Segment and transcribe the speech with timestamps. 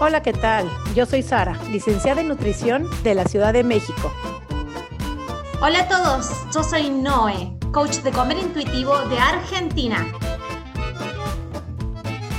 [0.00, 0.68] Hola, ¿qué tal?
[0.96, 4.12] Yo soy Sara, licenciada en nutrición de la Ciudad de México.
[5.62, 10.04] Hola a todos, yo soy Noé, coach de comer intuitivo de Argentina.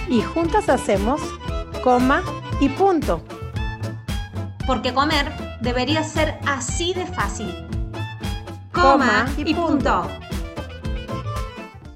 [0.09, 1.21] Y juntas hacemos
[1.81, 2.23] coma
[2.59, 3.21] y punto.
[4.67, 5.31] Porque comer
[5.61, 7.67] debería ser así de fácil.
[8.73, 10.07] Coma, y, punto.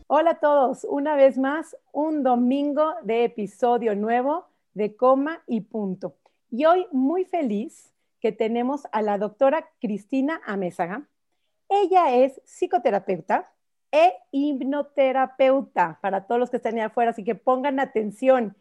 [0.08, 6.16] Hola a todos, una vez más, un domingo de episodio nuevo de coma y punto.
[6.52, 11.08] Y hoy muy feliz que tenemos a la doctora Cristina Amézaga.
[11.70, 13.52] Ella es psicoterapeuta
[13.92, 18.56] e hipnoterapeuta para todos los que están ahí afuera, así que pongan atención.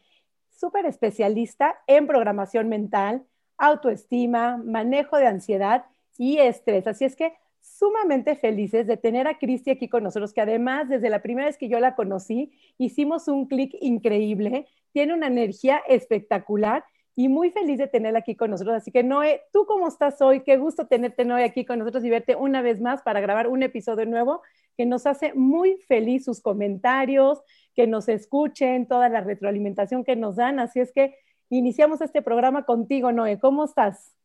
[0.51, 3.25] Súper especialista en programación mental,
[3.57, 6.87] autoestima, manejo de ansiedad y estrés.
[6.87, 7.35] Así es que
[7.77, 11.59] sumamente felices de tener a Cristi aquí con nosotros, que además desde la primera vez
[11.59, 17.79] que yo la conocí, hicimos un clic increíble, tiene una energía espectacular y muy feliz
[17.79, 18.77] de tenerla aquí con nosotros.
[18.77, 20.45] Así que Noé, ¿tú cómo estás hoy?
[20.45, 23.63] Qué gusto tenerte, Noé, aquí con nosotros y verte una vez más para grabar un
[23.63, 24.43] episodio nuevo
[24.77, 27.43] que nos hace muy feliz sus comentarios,
[27.75, 30.61] que nos escuchen, toda la retroalimentación que nos dan.
[30.61, 31.17] Así es que
[31.51, 33.41] iniciamos este programa contigo, Noé.
[33.41, 34.18] ¿Cómo estás?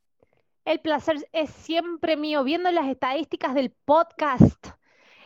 [0.66, 4.68] El placer es siempre mío, viendo las estadísticas del podcast.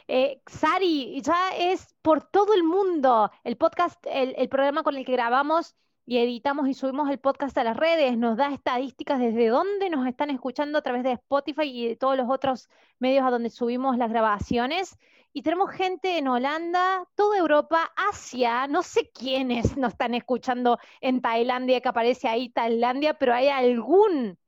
[0.07, 3.29] Eh, Sari, ya es por todo el mundo.
[3.43, 5.75] El podcast, el, programa con el que grabamos
[6.07, 10.07] y editamos y subimos el podcast a las redes, nos da estadísticas desde dónde nos
[10.07, 13.95] están escuchando a través de Spotify y de todos los otros medios a donde subimos
[13.97, 14.97] las grabaciones.
[15.33, 21.21] Y tenemos gente en Holanda, toda Europa, Asia, no sé quiénes nos están escuchando en
[21.21, 24.39] Tailandia, que aparece ahí Tailandia, pero hay algún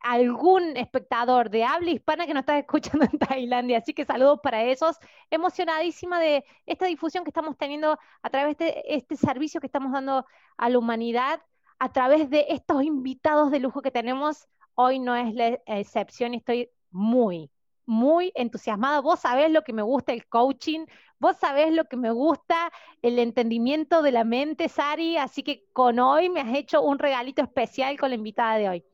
[0.00, 3.78] algún espectador de habla hispana que nos está escuchando en Tailandia.
[3.78, 4.98] Así que saludos para esos.
[5.30, 10.26] Emocionadísima de esta difusión que estamos teniendo a través de este servicio que estamos dando
[10.56, 11.40] a la humanidad,
[11.78, 14.48] a través de estos invitados de lujo que tenemos.
[14.74, 17.50] Hoy no es la excepción estoy muy,
[17.86, 19.00] muy entusiasmada.
[19.00, 20.86] Vos sabés lo que me gusta el coaching,
[21.18, 22.70] vos sabés lo que me gusta
[23.02, 27.42] el entendimiento de la mente, Sari, así que con hoy me has hecho un regalito
[27.42, 28.84] especial con la invitada de hoy.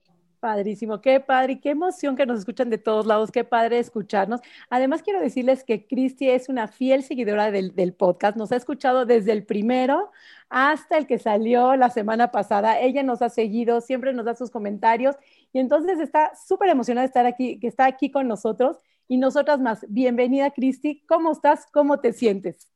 [0.43, 4.41] Padrísimo, qué padre qué emoción que nos escuchan de todos lados, qué padre escucharnos.
[4.71, 9.31] Además, quiero decirles que Cristi es una fiel seguidora del, podcast, nos ha escuchado desde
[9.31, 10.11] el primero
[10.49, 12.81] hasta el que salió la semana pasada.
[12.81, 15.15] Ella nos ha seguido, siempre nos da sus comentarios
[15.53, 19.61] y entonces está súper emocionada de estar aquí, que está aquí con nosotros y nosotras
[19.61, 19.87] más.
[19.91, 21.69] Bienvenida, Cristi, ¿cómo estás?
[21.73, 22.69] ¿Cómo te sientes?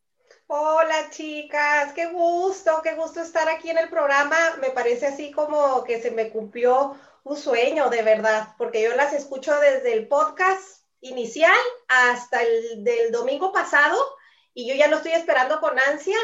[0.48, 4.36] Hola chicas, qué gusto, qué gusto estar aquí en el programa.
[4.60, 6.94] Me parece así como que se me cumplió
[7.26, 13.10] un sueño, de verdad, porque yo las escucho desde el podcast inicial hasta el del
[13.10, 13.98] domingo pasado
[14.54, 16.16] y yo ya lo estoy esperando con ansia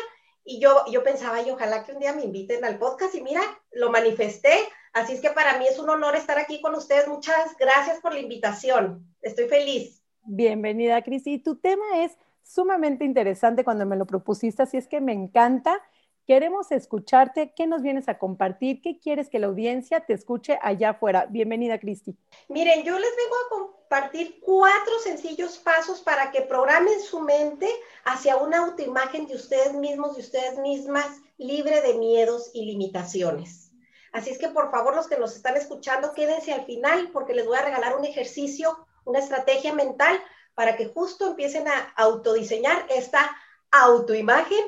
[0.45, 3.43] y yo, yo pensaba, y ojalá que un día me inviten al podcast y mira,
[3.73, 4.53] lo manifesté.
[4.93, 7.09] Así es que para mí es un honor estar aquí con ustedes.
[7.09, 9.05] Muchas gracias por la invitación.
[9.23, 10.05] Estoy feliz.
[10.23, 11.27] Bienvenida, Cris.
[11.27, 15.81] Y tu tema es sumamente interesante cuando me lo propusiste, así es que me encanta.
[16.27, 17.53] Queremos escucharte.
[17.55, 18.81] ¿Qué nos vienes a compartir?
[18.81, 21.27] ¿Qué quieres que la audiencia te escuche allá afuera?
[21.29, 22.17] Bienvenida, Cristi.
[22.49, 27.69] Miren, yo les vengo a compartir cuatro sencillos pasos para que programen su mente
[28.05, 33.73] hacia una autoimagen de ustedes mismos, de ustedes mismas, libre de miedos y limitaciones.
[34.13, 37.47] Así es que por favor, los que nos están escuchando, quédense al final porque les
[37.47, 40.23] voy a regalar un ejercicio, una estrategia mental
[40.55, 43.37] para que justo empiecen a autodiseñar esta
[43.73, 44.65] autoimagen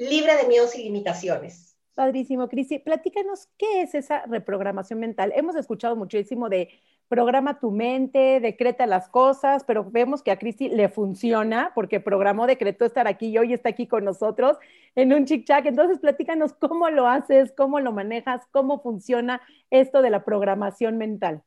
[0.00, 1.76] libre de miedos y limitaciones.
[1.94, 2.78] Padrísimo, Cristi.
[2.78, 5.32] Platícanos qué es esa reprogramación mental.
[5.36, 6.70] Hemos escuchado muchísimo de
[7.08, 12.46] programa tu mente, decreta las cosas, pero vemos que a Cristi le funciona porque programó,
[12.46, 14.56] decretó estar aquí y hoy está aquí con nosotros
[14.94, 15.66] en un chic chac.
[15.66, 21.42] Entonces, platícanos cómo lo haces, cómo lo manejas, cómo funciona esto de la programación mental.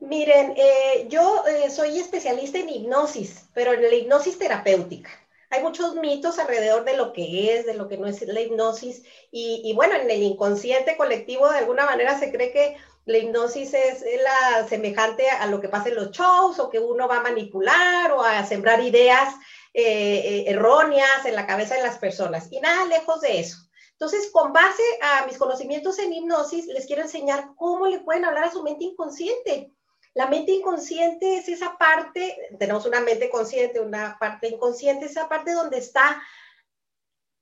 [0.00, 5.10] Miren, eh, yo eh, soy especialista en hipnosis, pero en la hipnosis terapéutica
[5.50, 9.02] hay muchos mitos alrededor de lo que es, de lo que no es la hipnosis.
[9.30, 14.04] Y, bueno, en el inconsciente colectivo de alguna manera se cree que la hipnosis es
[14.22, 18.12] la semejante a lo que pasa en los shows o que uno va a manipular
[18.12, 19.34] o a sembrar ideas
[19.74, 22.48] eh, eh, erróneas en la cabeza de las personas.
[22.50, 23.58] Y nada lejos de eso.
[23.92, 28.44] Entonces, con base a mis conocimientos en hipnosis, les quiero enseñar cómo le pueden hablar
[28.44, 29.70] a su mente inconsciente
[30.14, 35.52] la mente inconsciente es esa parte, tenemos una mente consciente, una parte inconsciente, esa parte
[35.52, 36.22] donde está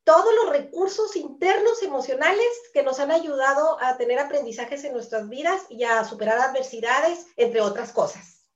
[0.05, 5.63] todos los recursos internos emocionales que nos han ayudado a tener aprendizajes en nuestras vidas
[5.69, 8.49] y a superar adversidades, entre otras cosas.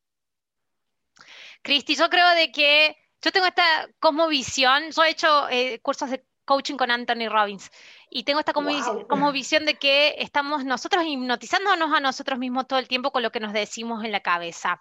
[1.62, 6.24] Cristi, yo creo de que yo tengo esta cosmovisión, yo he hecho eh, cursos de
[6.46, 7.70] Coaching con Anthony Robbins.
[8.08, 8.70] Y tengo esta como,
[9.08, 13.31] como, visión de que estamos nosotros hipnotizándonos a nosotros mismos todo el tiempo con lo
[13.31, 14.81] que nos decimos en la cabeza.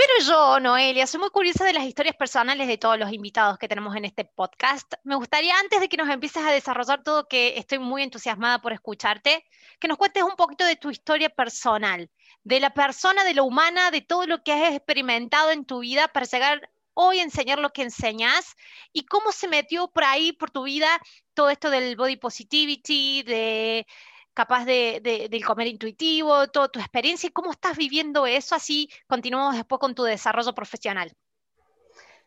[0.00, 3.68] Pero yo, Noelia, soy muy curiosa de las historias personales de todos los invitados que
[3.68, 4.94] tenemos en este podcast.
[5.04, 8.72] Me gustaría, antes de que nos empieces a desarrollar todo, que estoy muy entusiasmada por
[8.72, 9.44] escucharte,
[9.78, 12.10] que nos cuentes un poquito de tu historia personal,
[12.44, 16.08] de la persona, de la humana, de todo lo que has experimentado en tu vida
[16.08, 18.56] para llegar hoy enseñar lo que enseñas
[18.92, 21.00] y cómo se metió por ahí, por tu vida,
[21.32, 23.86] todo esto del body positivity, de
[24.34, 29.54] capaz de, del comer intuitivo, toda tu experiencia y cómo estás viviendo eso, así continuamos
[29.54, 31.10] después con tu desarrollo profesional.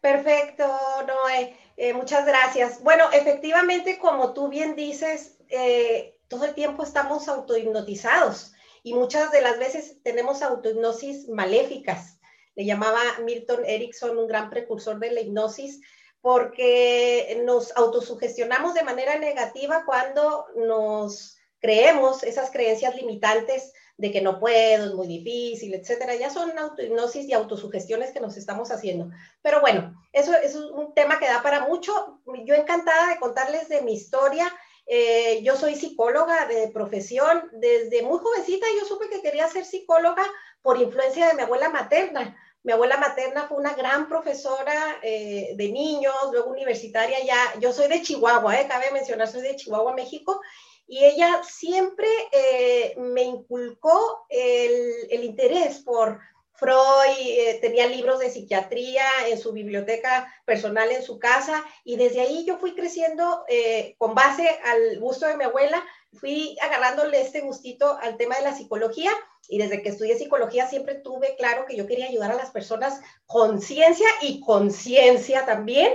[0.02, 0.66] Perfecto,
[1.08, 2.84] Noé, eh, muchas gracias.
[2.84, 9.42] Bueno, efectivamente, como tú bien dices, eh, todo el tiempo estamos autohipnotizados y muchas de
[9.42, 12.13] las veces tenemos autohipnosis maléficas.
[12.56, 15.82] Le llamaba Milton Erickson un gran precursor de la hipnosis
[16.22, 24.40] porque nos autosugestionamos de manera negativa cuando nos creemos esas creencias limitantes de que no
[24.40, 29.10] puedo, es muy difícil, etcétera, ya son autohipnosis y autosugestiones que nos estamos haciendo.
[29.42, 32.22] Pero bueno, eso, es un tema que da para mucho.
[32.46, 34.52] Yo encantada de contarles de mi historia.
[34.88, 37.50] Eh, yo soy psicóloga de profesión.
[37.54, 40.24] Desde muy jovencita yo supe que quería ser psicóloga
[40.62, 42.36] por influencia de mi abuela materna.
[42.64, 47.60] Mi abuela materna fue una gran profesora eh, de niños, luego universitaria ya.
[47.60, 50.40] Yo soy de Chihuahua, eh, cabe mencionar, soy de Chihuahua, México,
[50.88, 56.22] y ella siempre eh, me inculcó el, interés por
[56.64, 62.22] Freud, eh, tenía libros de psiquiatría en su biblioteca personal en su casa y desde
[62.22, 65.84] ahí yo fui creciendo eh, con base al gusto de mi abuela,
[66.14, 69.12] fui agarrándole este gustito al tema de la psicología
[69.50, 73.02] y desde que estudié psicología siempre tuve claro que yo quería ayudar a las personas
[73.26, 75.94] con ciencia y conciencia también.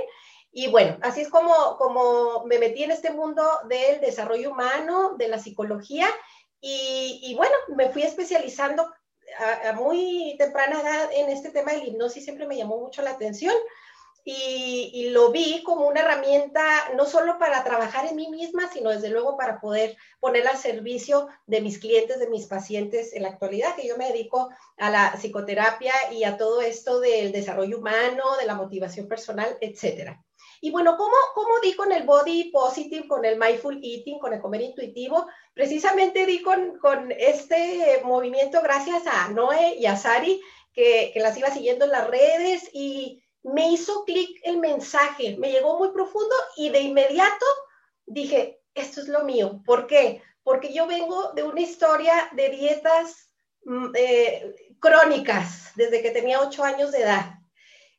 [0.52, 5.28] Y bueno, así es como, como me metí en este mundo del desarrollo humano, de
[5.28, 6.08] la psicología,
[6.60, 8.92] y, bueno, me fui especializando
[9.38, 13.10] a, muy temprana edad en este tema de la hipnosis, siempre me llamó mucho la
[13.10, 13.54] atención.
[14.30, 16.62] Y, lo vi como una herramienta
[16.94, 21.28] no solo para trabajar en mí misma, sino desde luego para poder poner al servicio
[21.46, 25.14] de mis clientes, de mis pacientes en la actualidad, que yo me dedico a la
[25.16, 30.22] psicoterapia y a todo esto del desarrollo humano, de la motivación personal, etcétera.
[30.60, 34.40] Y bueno, ¿cómo, ¿cómo di con el body positive, con el mindful eating, con el
[34.40, 35.26] comer intuitivo?
[35.54, 40.40] Precisamente di con, con este movimiento gracias a Noé y a Sari,
[40.72, 45.50] que, que las iba siguiendo en las redes y me hizo clic el mensaje, me
[45.50, 47.46] llegó muy profundo y de inmediato
[48.06, 49.62] dije, esto es lo mío.
[49.64, 50.22] ¿Por qué?
[50.42, 53.30] Porque yo vengo de una historia de dietas
[53.64, 57.34] mm, eh, crónicas desde que tenía ocho años de edad.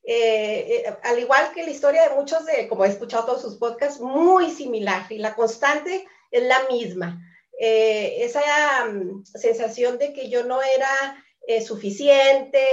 [0.04, 3.58] Eh, eh, al igual que la historia de muchos, de, como he escuchado todos sus
[3.58, 7.22] podcasts, muy similar y la constante es la misma.
[7.60, 11.24] Eh, esa mm, sensación de que yo no era
[11.66, 12.64] suficiente,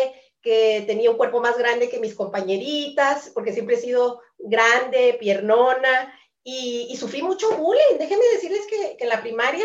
[0.43, 6.13] que tenía un cuerpo más grande que mis compañeritas, porque siempre he sido grande, piernona,
[6.45, 7.97] y, sufrí mucho bullying.
[7.99, 9.65] Déjenme decirles que, que en la primaria,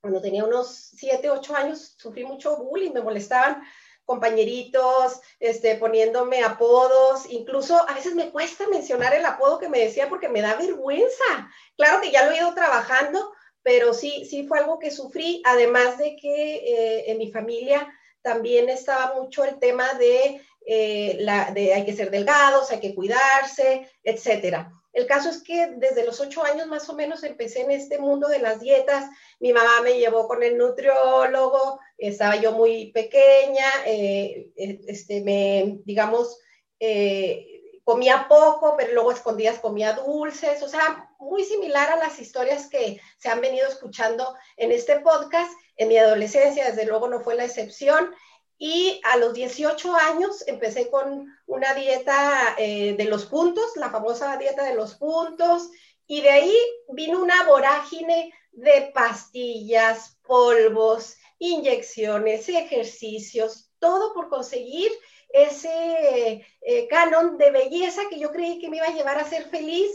[0.00, 3.60] cuando tenía unos 7, 8 años, sufrí mucho bullying, me molestaban
[4.08, 10.08] compañeritos, este, poniéndome apodos, incluso a veces me cuesta mencionar el apodo que me decía
[10.08, 11.50] porque me da vergüenza.
[11.76, 13.30] Claro que ya lo he ido trabajando,
[13.62, 17.86] pero sí, sí fue algo que sufrí, además de que eh, en mi familia
[18.22, 22.94] también estaba mucho el tema de, eh, la, de hay que ser delgados, hay que
[22.94, 24.72] cuidarse, etcétera.
[24.92, 28.28] El caso es que desde los ocho años más o menos empecé en este mundo
[28.28, 29.08] de las dietas.
[29.38, 35.78] Mi mamá me llevó con el nutriólogo, estaba yo muy pequeña, eh, eh, este, me,
[35.84, 36.38] digamos,
[36.80, 42.68] eh, comía poco, pero luego escondidas comía dulces, o sea, muy similar a las historias
[42.68, 45.50] que se han venido escuchando en este podcast.
[45.76, 48.12] En mi adolescencia, desde luego, no fue la excepción.
[48.58, 54.36] Y a los 18 años empecé con una dieta eh, de los puntos, la famosa
[54.36, 55.70] dieta de los puntos,
[56.08, 56.56] y de ahí
[56.88, 64.90] vino una vorágine de pastillas, polvos, inyecciones, ejercicios, todo por conseguir
[65.28, 69.48] ese eh, canon de belleza que yo creí que me iba a llevar a ser
[69.50, 69.88] feliz,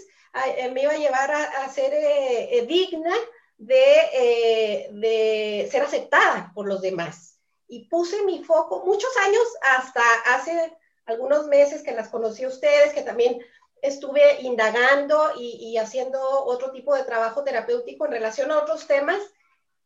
[0.58, 3.13] eh, me iba a llevar a, ser digna
[3.58, 7.34] de, de ser aceptada por los demás
[7.67, 12.93] y puse mi foco muchos años, hasta hace algunos meses que las conocí a ustedes,
[12.93, 13.39] que también
[13.82, 19.22] estuve indagando y, haciendo otro tipo de trabajo terapéutico en relación a otros temas,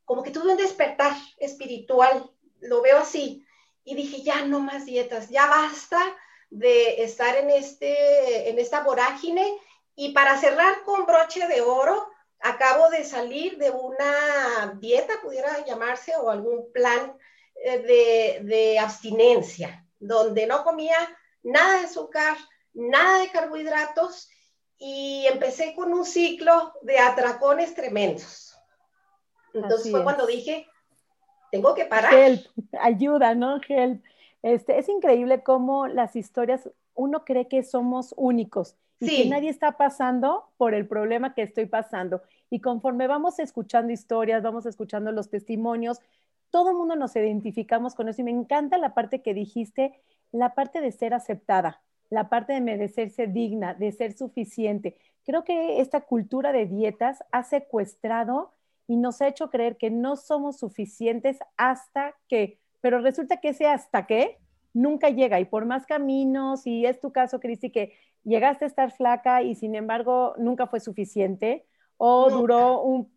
[0.05, 3.43] como que tuve un despertar espiritual, lo veo así,
[3.83, 5.99] y dije, ya no más dietas, ya basta
[6.49, 9.59] de estar en, este, en esta vorágine
[9.95, 12.07] Y para cerrar con broche de oro,
[12.39, 17.17] acabo de salir de una dieta, pudiera llamarse, o algún plan
[17.63, 20.97] de, de abstinencia, donde no comía
[21.43, 22.37] nada de azúcar,
[22.73, 24.29] nada de carbohidratos
[24.77, 28.55] y empecé con un ciclo de atracones tremendos.
[29.53, 30.67] Entonces fue cuando dije,
[31.51, 32.13] tengo que parar.
[32.13, 32.45] Help,
[32.79, 33.59] ayuda, ¿no?
[33.67, 34.03] Help.
[34.43, 39.77] Este, es increíble cómo las historias, uno cree que somos únicos y que nadie está
[39.77, 42.21] pasando por el problema que estoy pasando.
[42.49, 45.99] Y conforme vamos escuchando historias, vamos escuchando los testimonios,
[46.49, 48.21] todo el mundo nos identificamos con eso.
[48.21, 49.99] Y me encanta la parte que dijiste,
[50.31, 54.97] la parte de ser aceptada, la parte de merecerse digna, de ser suficiente.
[55.25, 58.51] Creo que esta cultura de dietas ha secuestrado
[58.87, 63.67] y nos ha hecho creer que no somos suficientes hasta que, pero resulta que ese
[63.67, 64.37] hasta que
[64.73, 68.91] nunca llega y por más caminos, y es tu caso, Cristi, que llegaste a estar
[68.91, 71.65] flaca y sin embargo nunca fue suficiente
[71.97, 73.11] o duró un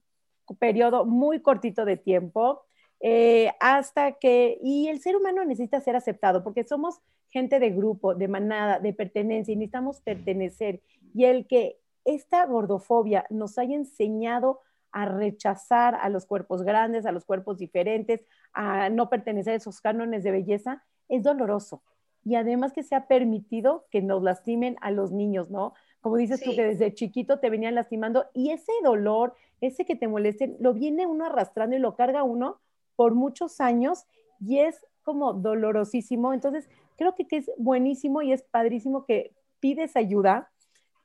[0.58, 2.62] periodo muy cortito de tiempo,
[3.00, 8.14] eh, hasta que, y el ser humano necesita ser aceptado porque somos gente de grupo,
[8.14, 10.83] de manada, de pertenencia y necesitamos pertenecer.
[11.14, 14.61] Y el que esta gordofobia nos haya enseñado
[14.92, 19.80] a rechazar a los cuerpos grandes, a los cuerpos diferentes, a no pertenecer a esos
[19.80, 21.83] cánones de belleza, es doloroso.
[22.25, 25.75] Y además que se ha permitido que nos lastimen a los niños, ¿no?
[26.00, 30.09] Como dices tú, que desde chiquito te venían lastimando y ese dolor, ese que te
[30.09, 32.59] moleste, lo viene uno arrastrando y lo carga uno
[33.00, 34.04] por muchos años
[34.40, 36.35] y es como dolorosísimo.
[36.35, 40.50] Entonces, creo que, que es buenísimo y es padrísimo que pides ayuda,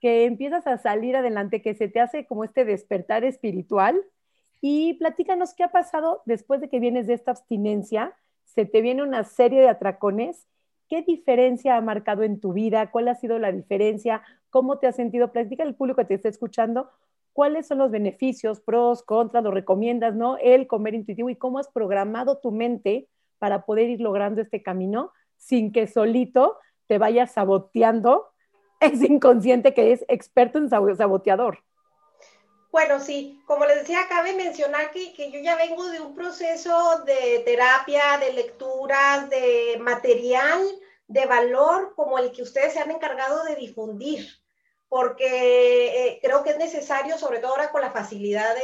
[0.02, 4.04] que empiezas a salir adelante, que se te hace como este despertar espiritual.
[4.60, 8.14] Y platícanos qué ha pasado después de que vienes de esta abstinencia.
[8.44, 10.48] Se te viene una serie de atracones.
[10.90, 12.92] ¿Qué diferencia ha marcado en tu vida?
[12.92, 14.22] ¿Cuál ha sido la diferencia?
[14.50, 15.32] ¿Cómo te has sentido?
[15.32, 16.90] Platica al público que te está escuchando.
[17.36, 20.38] ¿Cuáles son los beneficios, pros, contras, lo recomiendas, no?
[20.38, 25.12] El comer intuitivo y cómo has programado tu mente para poder ir logrando este camino
[25.36, 28.30] sin que solito te vayas saboteando
[28.80, 31.60] es inconsciente que es experto en saboteador.
[32.72, 37.04] Bueno, sí, como les decía, cabe mencionar que, que, yo ya vengo de un proceso
[37.06, 40.62] de terapia, de lecturas, de material
[41.08, 44.26] de valor como el que ustedes se han encargado de difundir,
[44.88, 48.56] porque eh, creo que es necesario, sobre todo ahora con la facilidad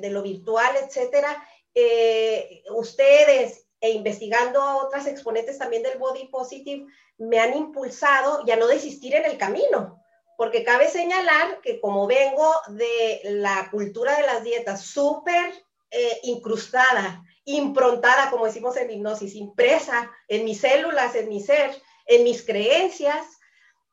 [0.00, 1.42] de, lo virtual, etcétera,
[1.74, 6.86] eh, ustedes e investigando a otras exponentes también del body positive,
[7.18, 10.00] me han impulsado ya no desistir en el camino,
[10.36, 15.52] porque cabe señalar que como vengo de la cultura de las dietas súper
[15.90, 21.74] eh, incrustada, improntada, como decimos en hipnosis, impresa en mis células, en mi ser,
[22.06, 23.26] en mis creencias,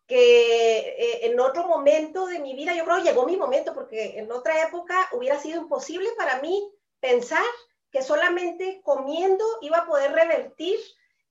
[0.10, 4.32] que eh, en otro momento de mi vida, yo creo llegó mi momento, porque en
[4.32, 6.68] otra época hubiera sido imposible para mí
[7.00, 7.46] pensar
[7.92, 10.80] que solamente comiendo iba a poder revertir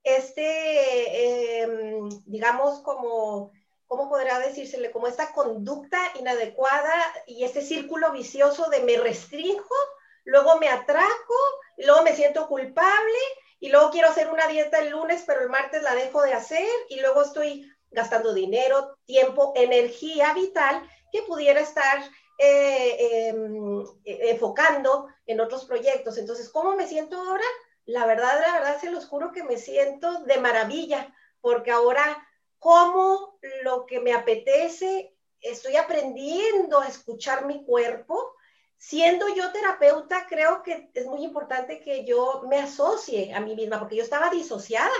[0.04, 3.50] este, em, digamos, como,
[3.88, 4.92] ¿cómo podrá decírsele?
[4.92, 6.94] Como esta conducta inadecuada
[7.26, 9.74] y este círculo vicioso de me restringo,
[10.22, 11.34] luego me atraco,
[11.78, 13.18] luego me siento culpable,
[13.58, 16.68] y luego quiero hacer una dieta el lunes, pero el martes la dejo de hacer,
[16.88, 22.02] y luego estoy gastando dinero, tiempo, energía vital que pudiera estar
[22.38, 26.18] eh, em, e, enfocando en otros proyectos.
[26.18, 27.44] Entonces, ¿cómo me siento ahora?
[27.84, 32.24] La verdad, la verdad, se los juro que me siento de maravilla, porque ahora
[32.58, 38.34] como lo que me apetece, estoy aprendiendo a escuchar mi cuerpo.
[38.76, 43.78] Siendo yo terapeuta, creo que es muy importante que yo me asocie a mí misma,
[43.78, 44.90] porque yo estaba disociada.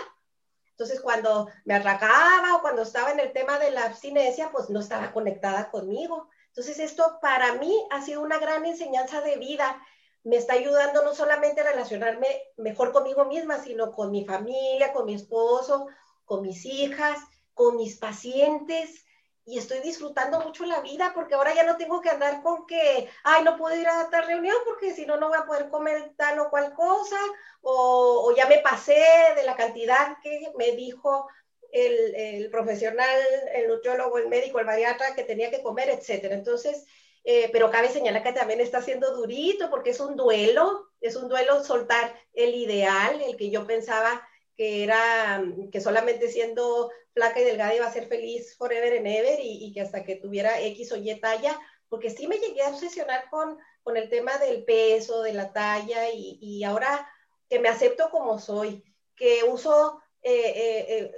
[0.79, 4.79] Entonces, cuando me atracaba o cuando estaba en el tema de la abstinencia, pues no
[4.79, 6.29] estaba conectada conmigo.
[6.47, 9.83] Entonces, esto para mí ha sido una gran enseñanza de vida.
[10.23, 15.07] Me está ayudando no solamente a relacionarme mejor conmigo misma, sino con mi familia, con
[15.07, 15.89] mi esposo,
[16.25, 17.19] con mis hijas,
[17.55, 19.05] con mis pacientes.
[19.49, 23.09] Y estoy disfrutando mucho la vida porque ahora ya no tengo que andar con que,
[23.25, 26.13] ay, no puedo ir a tal reunión porque si no, no voy a poder comer
[26.17, 27.19] tal o cual cosa,
[27.63, 29.03] o, o ya me pasé
[29.37, 31.29] de la cantidad que me dijo
[31.73, 33.19] el, profesional,
[33.55, 36.35] el nutriólogo, el médico, el bariatra que tenía que comer, etcétera.
[36.35, 36.87] Entonces,
[37.25, 41.29] eh, pero cabe señalar que también está siendo durito porque es un duelo, es un
[41.29, 44.28] duelo soltar el ideal, el que yo pensaba
[44.59, 49.39] que era que solamente siendo flaca y delgada iba a ser feliz forever and ever
[49.41, 51.57] y, que hasta que tuviera X o Y talla,
[51.89, 56.11] porque sí me llegué a obsesionar con, con el tema del peso, de la talla
[56.11, 57.09] y, y ahora
[57.49, 58.85] que me acepto como soy,
[59.15, 61.13] que uso eh,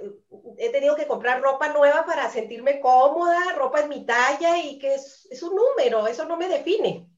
[0.59, 4.93] he tenido que comprar ropa nueva para sentirme cómoda, ropa en mi talla y que
[4.93, 7.10] es, es un número, eso no me define.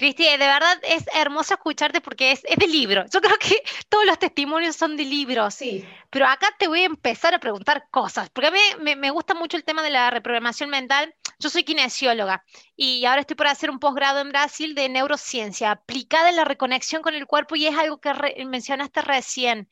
[0.00, 3.04] Cristi, de verdad es hermoso escucharte porque es, de libro.
[3.12, 5.56] Yo creo que todos los testimonios son de libros.
[5.56, 5.86] Sí.
[6.08, 9.58] Pero acá te voy a empezar a preguntar cosas, porque a mí me, gusta mucho
[9.58, 11.14] el tema de la reprogramación mental.
[11.38, 12.42] Yo soy kinesióloga
[12.76, 17.02] y ahora estoy por hacer un posgrado en Brasil de neurociencia aplicada en la reconexión
[17.02, 18.14] con el cuerpo y es algo que
[18.46, 19.68] mencionaste recién.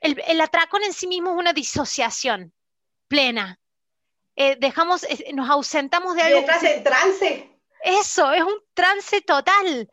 [0.00, 2.54] El, el, atracón en sí mismo es una disociación
[3.08, 3.60] plena.
[4.36, 6.38] Eh, dejamos, nos ausentamos de algo.
[6.38, 7.59] Entras en trance.
[7.82, 9.90] Eso, es un trance total.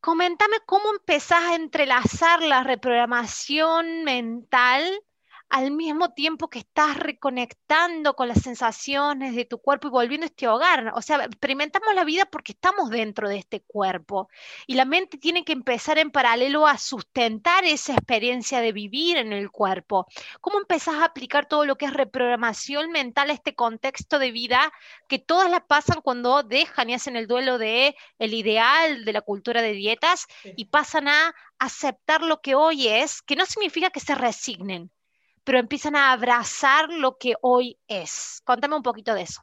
[0.00, 5.00] Coméntame cómo empezás a entrelazar la reprogramación mental
[5.48, 10.28] al mismo tiempo que estás reconectando con las sensaciones de tu cuerpo y volviendo a
[10.28, 10.92] este hogar.
[10.94, 14.28] O sea, experimentamos la vida porque estamos dentro de este cuerpo
[14.66, 19.32] y la mente tiene que empezar en paralelo a sustentar esa experiencia de vivir en
[19.32, 20.06] el cuerpo.
[20.40, 24.72] ¿Cómo empezás a aplicar todo lo que es reprogramación mental a este contexto de vida
[25.08, 29.20] que todas las pasan cuando dejan y hacen el duelo de el ideal de la
[29.20, 30.26] cultura de dietas
[30.56, 34.90] y pasan a aceptar lo que hoy es, que no significa que se resignen,
[35.46, 38.42] pero empiezan a abrazar lo que hoy es.
[38.44, 39.42] Contame un poquito de eso.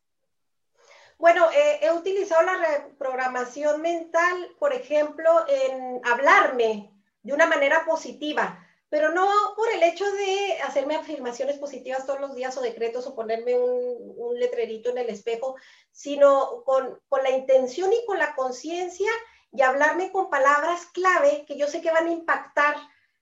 [1.17, 6.91] Bueno, eh, he utilizado la reprogramación mental, por ejemplo, en hablarme
[7.21, 12.35] de una manera positiva, pero no por el hecho de hacerme afirmaciones positivas todos los
[12.35, 15.55] días o decretos o ponerme un, un letrerito en el espejo,
[15.93, 19.09] sino con, con la intención y con la conciencia
[19.53, 22.75] y hablarme con palabras clave que yo sé que van a impactar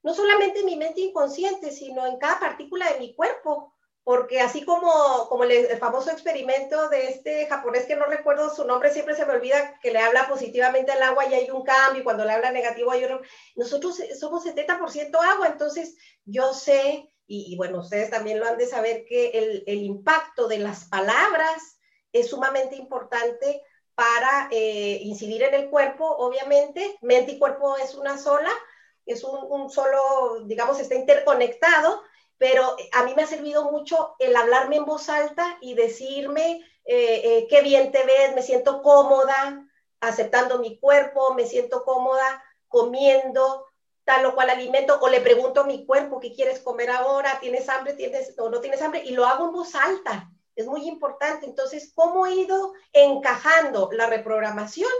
[0.03, 4.65] no solamente en mi mente inconsciente, sino en cada partícula de mi cuerpo, porque así
[4.65, 9.25] como, como el, famoso experimento de este japonés que no recuerdo su nombre, siempre se
[9.25, 12.33] me olvida que le habla positivamente al agua y hay un cambio, y cuando le
[12.33, 13.21] habla negativo hay otro.
[13.55, 19.05] Nosotros somos 70% agua, entonces yo sé, y, bueno, ustedes también lo han de saber,
[19.05, 21.79] que el, el impacto de las palabras
[22.11, 23.61] es sumamente importante
[23.95, 26.97] para eh, incidir en el cuerpo, obviamente.
[27.01, 28.49] Mente y cuerpo es una sola,
[29.05, 32.01] es un, solo, digamos, está interconectado,
[32.37, 37.21] pero a mí me ha servido mucho el hablarme en voz alta y decirme eh,
[37.23, 39.67] eh, qué bien te ves, me siento cómoda
[39.99, 43.67] aceptando mi cuerpo, me siento cómoda comiendo
[44.03, 47.69] tal o cual alimento, o le pregunto a mi cuerpo qué quieres comer ahora, tienes
[47.69, 50.31] hambre, tienes o no tienes hambre, y lo hago en voz alta.
[50.55, 51.45] Es muy importante.
[51.45, 54.91] Entonces, ¿cómo he ido encajando la reprogramación?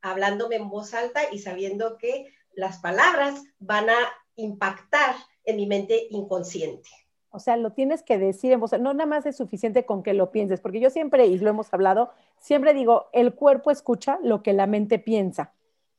[0.00, 3.98] Hablándome en voz alta y sabiendo que las palabras van a
[4.36, 6.88] impactar en mi mente inconsciente.
[7.30, 10.14] O sea, lo tienes que decir en voz, no nada más es suficiente con que
[10.14, 14.42] lo pienses, porque yo siempre, y lo hemos hablado, siempre digo, el cuerpo escucha lo
[14.42, 15.54] que la mente piensa.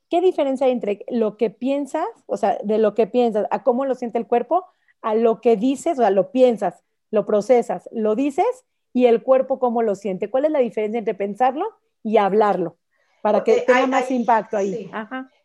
[0.09, 3.85] ¿Qué diferencia hay entre lo que piensas, o sea, de lo que piensas, a cómo
[3.85, 4.65] lo siente el cuerpo,
[5.01, 9.57] a lo que dices, o sea, lo piensas, lo procesas, lo dices y el cuerpo
[9.57, 10.29] cómo lo siente?
[10.29, 11.65] ¿Cuál es la diferencia entre pensarlo
[12.03, 12.77] y hablarlo?
[13.21, 14.91] Para que tenga más impacto ahí.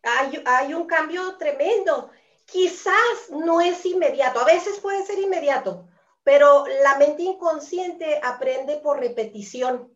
[0.06, 2.10] Hay, un cambio tremendo.
[2.44, 5.88] Quizás no es inmediato, a veces puede ser inmediato,
[6.22, 9.92] pero la mente inconsciente aprende por repetición.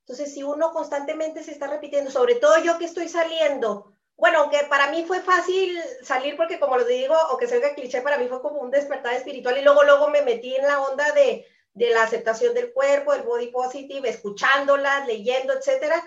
[0.00, 4.58] Entonces, si uno constantemente se está repitiendo, sobre todo yo que estoy saliendo, bueno, aunque
[4.70, 8.28] para mí fue fácil salir porque como lo digo, o que se cliché, para mí
[8.28, 11.90] fue como un despertar espiritual y luego, luego me metí en la onda de, de
[11.90, 16.02] la aceptación del cuerpo, el body positive, escuchándolas, leyendo, etcétera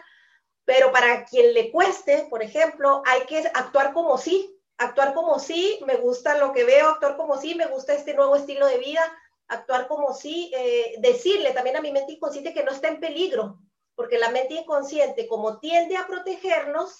[0.66, 5.80] pero para quien le cueste, por ejemplo, hay que actuar como sí, actuar como sí,
[5.86, 9.02] me gusta lo que veo, actuar como sí, me gusta este nuevo estilo de vida,
[9.48, 13.60] actuar como sí, eh, decirle también a mi mente inconsciente que no está en peligro,
[13.96, 17.00] porque la mente inconsciente, como tiende a protegernos,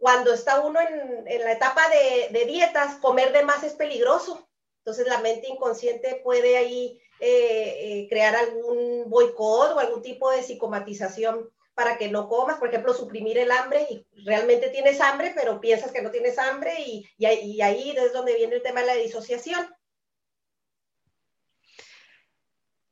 [0.00, 1.82] cuando está uno en, la etapa
[2.30, 4.48] de, dietas, comer de más es peligroso.
[4.78, 10.42] Entonces la mente inconsciente puede ahí eh, eh, crear algún boicot o algún tipo de
[10.42, 15.60] psicomatización para que no comas, por ejemplo, suprimir el hambre y realmente tienes hambre, pero
[15.60, 18.94] piensas que no tienes hambre y, y ahí es donde viene el tema de la
[18.94, 19.68] disociación.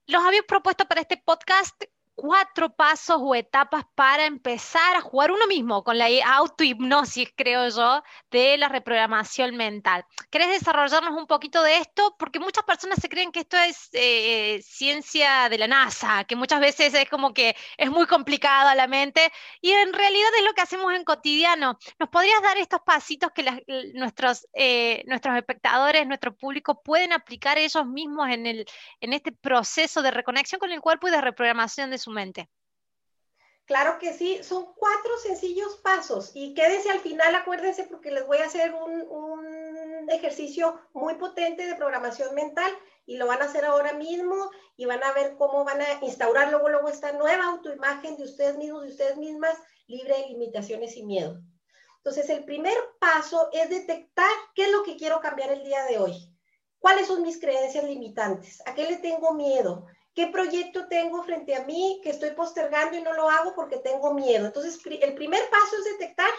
[0.06, 1.84] Los había propuesto para este podcast
[2.18, 8.02] cuatro pasos o etapas para empezar a jugar uno mismo con la autohipnosis, creo yo,
[8.32, 10.04] de la reprogramación mental.
[10.28, 12.16] ¿Querés desarrollarnos un poquito de esto?
[12.18, 16.58] Porque muchas personas se creen que esto es eh, ciencia de la NASA, que muchas
[16.58, 20.54] veces es como que es muy complicado a la mente y en realidad es lo
[20.54, 21.78] que hacemos en cotidiano.
[22.00, 27.86] ¿Nos podrías dar estos pasitos que nuestros, eh, nuestros espectadores, nuestro público pueden aplicar ellos
[27.86, 28.66] mismos en, el,
[29.00, 32.48] en este proceso de reconexión con el cuerpo y de reprogramación de su mente.
[33.68, 38.38] Claro que sí, son cuatro sencillos pasos y quédense al final, acuérdense porque les voy
[38.38, 42.72] a hacer un, un, ejercicio muy potente de programación mental
[43.04, 46.50] y lo van a hacer ahora mismo y van a ver cómo van a instaurar
[46.50, 49.54] luego, luego esta nueva autoimagen de ustedes mismos, de ustedes mismas,
[49.86, 51.38] libre de limitaciones y miedo.
[51.98, 55.98] Entonces, el primer paso es detectar qué es lo que quiero cambiar el día de
[55.98, 56.14] hoy.
[56.78, 58.62] ¿Cuáles son mis creencias limitantes?
[58.66, 59.84] ¿A qué le tengo miedo?
[60.18, 64.14] ¿Qué proyecto tengo frente a mí que estoy postergando y no lo hago porque tengo
[64.14, 64.46] miedo?
[64.46, 66.30] Entonces, el primer paso es detectar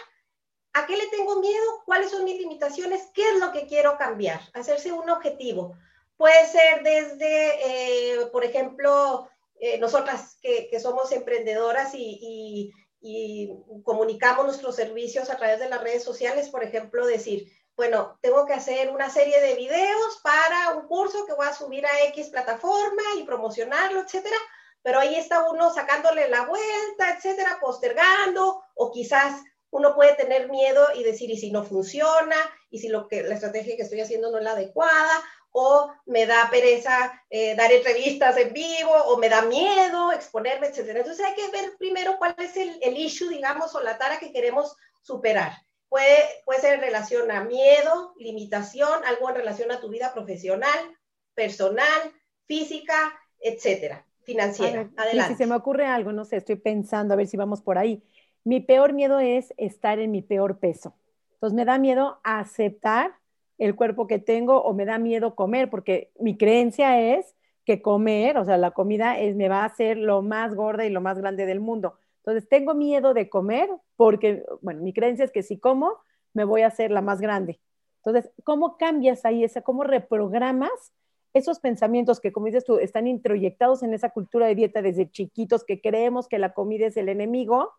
[0.74, 4.38] a qué le tengo miedo, cuáles son mis limitaciones, qué es lo que quiero cambiar,
[4.52, 5.78] hacerse un objetivo.
[6.18, 13.50] Puede ser desde, eh, por ejemplo, eh, nosotras que, somos emprendedoras y, y
[13.82, 18.52] comunicamos nuestros servicios a través de las redes sociales, por ejemplo, decir, bueno, tengo que
[18.52, 23.02] hacer una serie de videos para un curso que voy a subir a X plataforma
[23.16, 24.36] y promocionarlo, etcétera.
[24.82, 29.40] Pero ahí está uno sacándole la vuelta, etcétera, postergando, o quizás
[29.70, 32.36] uno puede tener miedo y decir, ¿y si no funciona?
[32.68, 35.24] ¿Y si lo que, la estrategia que estoy haciendo no es la adecuada?
[35.50, 38.92] ¿O me da pereza eh, dar entrevistas en vivo?
[39.06, 40.98] ¿O me da miedo exponerme, etcétera?
[40.98, 44.32] Entonces hay que ver primero cuál es el, el issue, digamos, o la tara que
[44.32, 45.52] queremos superar.
[45.90, 50.78] Puede, puede ser en relación a miedo, limitación, algo en relación a tu vida profesional,
[51.34, 51.84] personal,
[52.46, 52.94] física,
[53.40, 54.88] etcétera, financiera.
[54.96, 55.34] Adelante.
[55.34, 58.02] Si se me ocurre algo, no sé, estoy pensando a ver si vamos por ahí.
[58.44, 60.94] Mi peor miedo es estar en mi peor peso.
[61.34, 63.16] Entonces me da miedo aceptar
[63.58, 68.38] el cuerpo que tengo o me da miedo comer, porque mi creencia es que comer,
[68.38, 71.18] o sea, la comida es, me va a hacer lo más gorda y lo más
[71.18, 71.98] grande del mundo.
[72.24, 75.98] Entonces, tengo miedo de comer porque, bueno, mi creencia es que si como,
[76.32, 77.60] me voy a hacer la más grande.
[78.04, 80.92] Entonces, ¿cómo cambias ahí esa, cómo reprogramas
[81.32, 85.64] esos pensamientos que, como dices tú, están introyectados en esa cultura de dieta desde chiquitos,
[85.64, 87.72] que creemos que la comida es el enemigo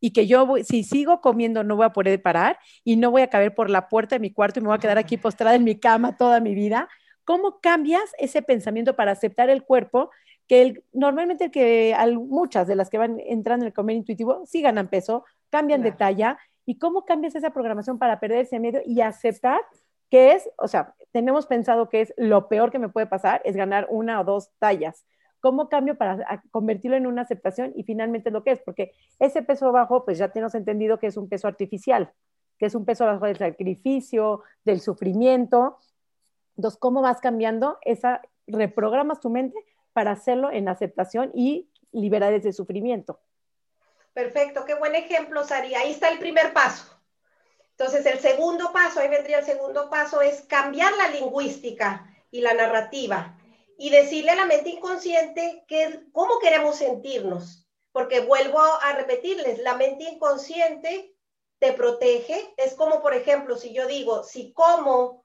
[0.00, 3.30] y que yo, si sigo comiendo, no voy a poder parar y no voy a
[3.30, 5.64] caber por la puerta de mi cuarto y me voy a quedar aquí postrada en
[5.64, 6.88] mi cama toda mi vida?
[7.24, 10.10] ¿Cómo cambias ese pensamiento para aceptar el cuerpo
[10.46, 14.88] que normalmente que muchas de las que van entrando en el comer intuitivo sí ganan
[14.88, 16.38] peso, cambian de talla.
[16.64, 19.60] ¿Y cómo cambias esa programación para perder ese miedo y aceptar
[20.10, 23.56] que es, o sea, tenemos pensado que es lo peor que me puede pasar, es
[23.56, 25.04] ganar una o dos tallas.
[25.40, 28.60] ¿Cómo cambio para convertirlo en una aceptación y finalmente lo que es?
[28.60, 32.12] Porque ese peso bajo, pues ya tenemos entendido que es un peso artificial,
[32.58, 35.78] que es un peso bajo del sacrificio, del sufrimiento.
[36.56, 39.58] Entonces, ¿cómo vas cambiando esa, reprogramas tu mente
[39.96, 43.18] para hacerlo en aceptación y liberar ese sufrimiento.
[44.12, 45.74] Perfecto, qué buen ejemplo, Sari.
[45.74, 46.84] Ahí está el primer paso.
[47.70, 52.52] Entonces, el segundo paso, ahí vendría el segundo paso, es cambiar la lingüística y la
[52.52, 53.38] narrativa
[53.78, 57.66] y decirle a la mente inconsciente que, cómo queremos sentirnos.
[57.90, 61.14] Porque vuelvo a repetirles, la mente inconsciente
[61.58, 62.52] te protege.
[62.58, 65.24] Es como, por ejemplo, si yo digo, si como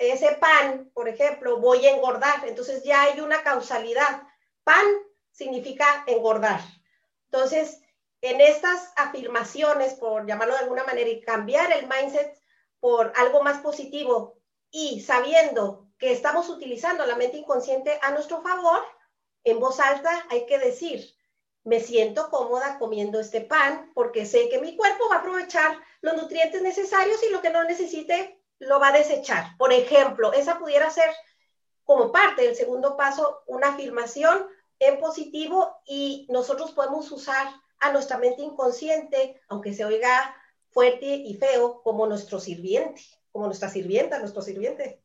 [0.00, 2.46] ese pan, por ejemplo, voy a engordar.
[2.46, 4.22] Entonces ya hay una causalidad.
[4.64, 4.86] Pan
[5.30, 6.60] significa engordar.
[7.30, 7.80] Entonces,
[8.20, 12.36] en estas afirmaciones, por llamarlo de alguna manera, y cambiar el mindset
[12.80, 14.38] por algo más positivo
[14.70, 18.82] y sabiendo que estamos utilizando la mente inconsciente a nuestro favor,
[19.44, 21.14] en voz alta hay que decir,
[21.64, 26.14] me siento cómoda comiendo este pan porque sé que mi cuerpo va a aprovechar los
[26.14, 29.56] nutrientes necesarios y lo que no necesite lo va a desechar.
[29.58, 31.10] Por ejemplo, esa pudiera ser
[31.84, 34.46] como parte del segundo paso una afirmación
[34.78, 37.46] en positivo y nosotros podemos usar
[37.80, 40.34] a nuestra mente inconsciente, aunque se oiga
[40.70, 45.02] fuerte y feo, como nuestro sirviente, como nuestra sirvienta, nuestro sirviente.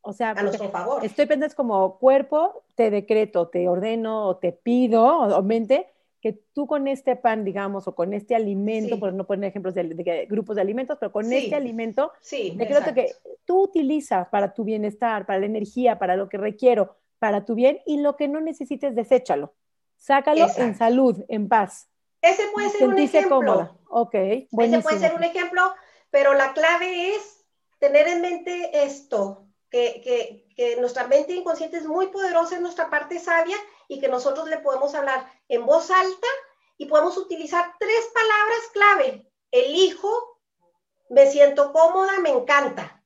[0.00, 1.04] O sea, a nuestro favor.
[1.04, 5.93] Estoy pensando como cuerpo, te decreto, te ordeno, te pido, o mente,
[6.24, 10.26] que tú con este pan, digamos, o con este alimento, por no poner ejemplos de,
[10.26, 13.12] grupos de alimentos, pero con este alimento, sí, decreto que
[13.44, 17.80] tú utilizas para tu bienestar, para la energía, para lo que requiero, para tu bien,
[17.84, 19.52] y lo que no necesites, deséchalo.
[19.98, 21.90] Sácalo en salud, en paz.
[22.22, 23.36] Ese puede ser un ejemplo.
[23.36, 23.76] Cómoda.
[23.90, 25.74] Ok, Ese puede ser un ejemplo,
[26.08, 27.44] pero la clave es
[27.80, 32.88] tener en mente esto, que, que, que nuestra mente inconsciente es muy poderosa en nuestra
[32.88, 36.28] parte sabia y que nosotros le podemos hablar en voz alta
[36.76, 39.30] y podemos utilizar tres palabras clave.
[39.50, 40.40] Elijo,
[41.08, 43.02] me siento cómoda, me encanta.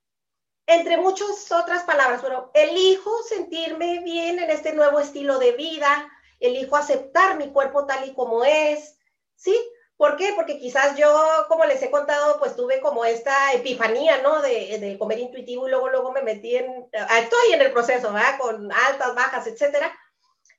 [0.67, 6.11] Entre muchas otras palabras, pero elijo sentirme bien en este nuevo estilo de vida,
[6.41, 8.99] elijo aceptar mi cuerpo tal y como es,
[9.35, 9.59] ¿sí?
[9.97, 10.33] ¿Por qué?
[10.37, 11.11] Porque quizás yo,
[11.49, 14.41] como les he contado, pues tuve como esta epifanía, ¿no?
[14.43, 18.38] De, de comer intuitivo y luego, luego me metí en, estoy en el proceso, ¿verdad?
[18.38, 19.93] Con altas, bajas, etcétera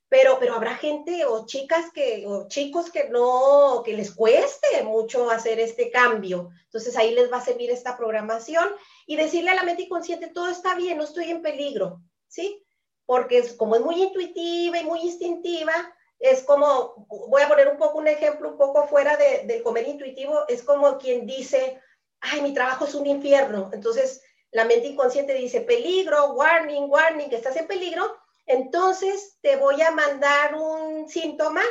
[0.09, 5.29] pero, pero habrá gente o chicas que, o chicos que no, que les cueste mucho
[5.29, 6.49] hacer este cambio.
[6.63, 8.69] Entonces ahí les va a servir esta programación
[9.05, 12.65] y decirle a la mente inconsciente, todo está bien, no estoy en peligro, ¿sí?
[13.05, 15.73] Porque es, como es muy intuitiva y muy instintiva,
[16.17, 19.87] es como, voy a poner un poco un ejemplo un poco fuera de, del comer
[19.87, 21.79] intuitivo, es como quien dice,
[22.19, 23.69] ay, mi trabajo es un infierno.
[23.73, 28.18] Entonces la mente inconsciente dice, peligro, warning, warning, que estás en peligro
[28.49, 31.61] entonces te voy a mandar un síntoma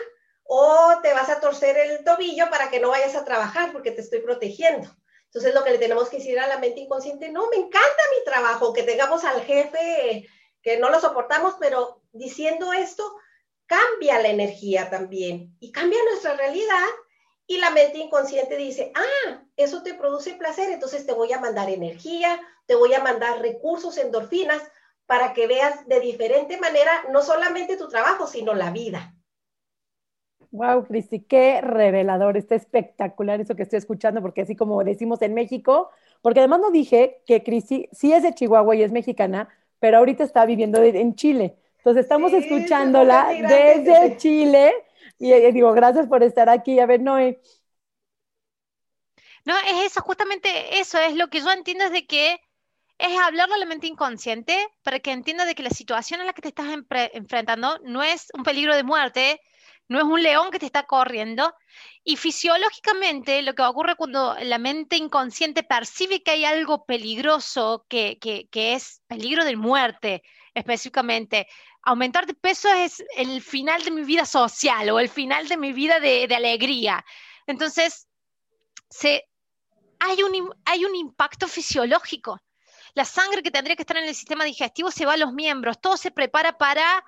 [0.44, 4.00] o te vas a torcer el tobillo para que no vayas a trabajar porque te
[4.00, 4.88] estoy protegiendo.
[5.24, 8.24] Entonces lo que le tenemos que decir a la mente inconsciente, no, me encanta mi
[8.24, 10.28] trabajo, que tengamos al jefe
[10.62, 13.12] que no lo soportamos, pero diciendo esto,
[13.66, 16.86] cambia la energía también y cambia nuestra realidad
[17.48, 21.70] y la mente inconsciente dice, ah, eso te produce placer, entonces te voy a mandar
[21.70, 24.62] energía, te voy a mandar recursos, endorfinas,
[25.08, 29.14] para que veas de diferente manera no solamente tu trabajo, sino la vida.
[30.50, 35.32] Wow, Cristi, qué revelador, está espectacular eso que estoy escuchando, porque así como decimos en
[35.32, 35.90] México,
[36.20, 39.48] porque además no dije que Cristi sí es de Chihuahua y es mexicana,
[39.80, 41.56] pero ahorita está viviendo en Chile.
[41.78, 44.74] Entonces estamos escuchándola desde Chile
[45.18, 46.78] y eh, digo, gracias por estar aquí.
[46.80, 47.40] A ver, Noé.
[49.46, 52.40] No, es eso, justamente eso, es lo que yo entiendo es de que
[52.98, 56.32] es hablarle a la mente inconsciente para que entienda de que la situación en la
[56.32, 56.66] que te estás
[57.12, 59.40] enfrentando no es un peligro de muerte,
[59.86, 61.54] no es un león que te está corriendo.
[62.02, 68.18] Y fisiológicamente lo que ocurre cuando la mente inconsciente percibe que hay algo peligroso, que,
[68.52, 70.22] es peligro de muerte
[70.54, 71.46] específicamente,
[71.82, 75.72] aumentar de peso es el final de mi vida social o el final de mi
[75.72, 77.04] vida de, alegría.
[77.46, 78.08] Entonces,
[80.00, 82.40] hay, un, hay un impacto fisiológico
[82.98, 85.80] la sangre que tendría que estar en el sistema digestivo se va a los miembros,
[85.80, 87.04] todo se prepara para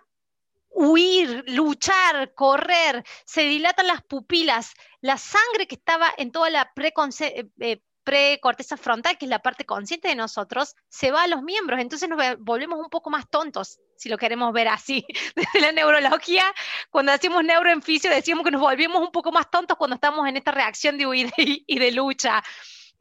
[0.69, 7.45] huir, luchar, correr, se dilatan las pupilas, la sangre que estaba en toda la eh,
[7.59, 11.81] eh, precorteza frontal, que es la parte consciente de nosotros, se va a los miembros,
[11.81, 15.05] entonces nos volvemos un poco más tontos, si lo queremos ver así.
[15.35, 16.45] Desde la neurología,
[16.91, 20.53] cuando hacemos neuroenficio, decimos que nos volvemos un poco más tontos cuando estamos en esta
[20.53, 22.45] reacción de huida y de lucha.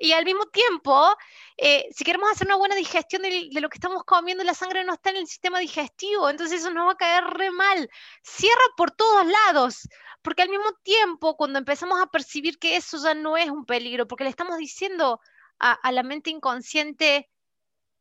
[0.02, 1.14] Y al mismo tiempo,
[1.58, 4.94] eh, si queremos hacer una buena digestión de, lo que estamos comiendo, la sangre no
[4.94, 7.90] está en el sistema digestivo, entonces eso nos va a caer re mal.
[8.24, 9.90] Cierra por todos lados,
[10.22, 14.08] porque al mismo tiempo, cuando empezamos a percibir que eso ya no es un peligro,
[14.08, 15.20] porque le estamos diciendo
[15.60, 17.30] a, la mente inconsciente,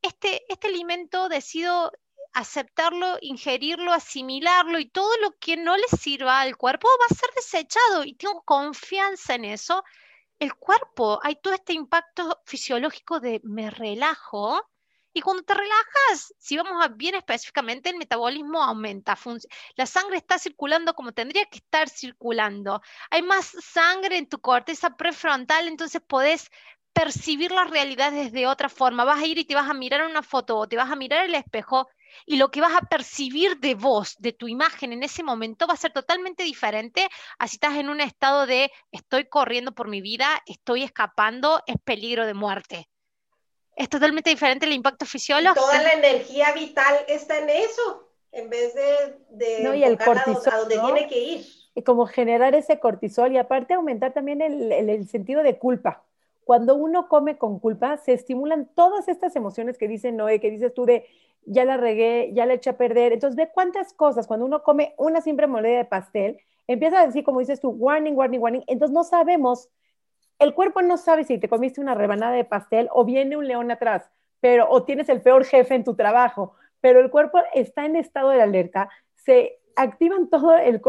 [0.00, 1.90] este, este alimento decido
[2.32, 7.30] aceptarlo, ingerirlo, asimilarlo y todo lo que no le sirva al cuerpo va a ser
[7.34, 9.82] desechado y tengo confianza en eso
[10.38, 14.68] el cuerpo, hay todo este impacto fisiológico de me relajo.
[15.12, 19.18] Y cuando te relajas, si vamos a bien específicamente, el metabolismo aumenta.
[19.74, 22.82] La sangre está circulando como tendría que estar circulando.
[23.10, 26.50] Hay más sangre en tu corteza prefrontal, entonces podés
[26.92, 29.04] percibir la realidad desde otra forma.
[29.04, 31.24] Vas a ir y te vas a mirar una foto o te vas a mirar
[31.24, 31.88] el espejo
[32.26, 35.74] y lo que vas a percibir de vos, de tu imagen en ese momento va
[35.74, 40.00] a ser totalmente diferente a si estás en un estado de estoy corriendo por mi
[40.00, 42.88] vida, estoy escapando, es peligro de muerte.
[43.76, 45.64] Es totalmente diferente el impacto fisiológico.
[45.64, 50.52] Toda la energía vital está en eso, en vez de, de no, y el cortisol,
[50.52, 51.46] a donde tiene que ir.
[51.74, 56.07] Y como generar ese cortisol y aparte aumentar también el, el sentido de culpa
[56.48, 60.72] cuando uno come con culpa, se estimulan todas estas emociones que dicen Noé, que dices
[60.72, 61.04] tú de
[61.44, 63.12] ya la regué, ya la eché a perder.
[63.12, 67.22] Entonces, ve cuántas cosas, cuando uno come una simple moneda de pastel, empieza a decir,
[67.22, 68.64] como dices tú, warning, warning, warning.
[68.66, 69.68] Entonces, no sabemos,
[70.38, 73.70] el cuerpo no sabe si te comiste una rebanada de pastel o viene un león
[73.70, 77.94] atrás, pero o tienes el peor jefe en tu trabajo, pero el cuerpo está en
[77.94, 80.80] estado de alerta, se activan todo el,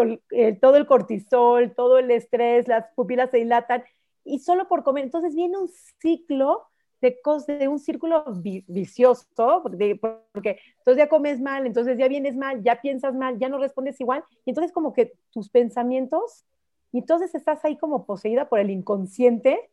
[0.61, 3.83] todo el cortisol, todo el estrés, las pupilas se dilatan
[4.29, 5.03] y solo por comer.
[5.03, 6.67] Entonces viene un ciclo
[7.01, 8.25] de, de un círculo
[8.67, 9.25] vicioso,
[9.63, 9.99] porque,
[10.33, 13.99] porque entonces ya comes mal, entonces ya vienes mal, ya piensas mal, ya no respondes
[14.01, 16.45] igual, y entonces como que tus pensamientos,
[16.91, 19.69] y entonces estás ahí como poseída por el inconsciente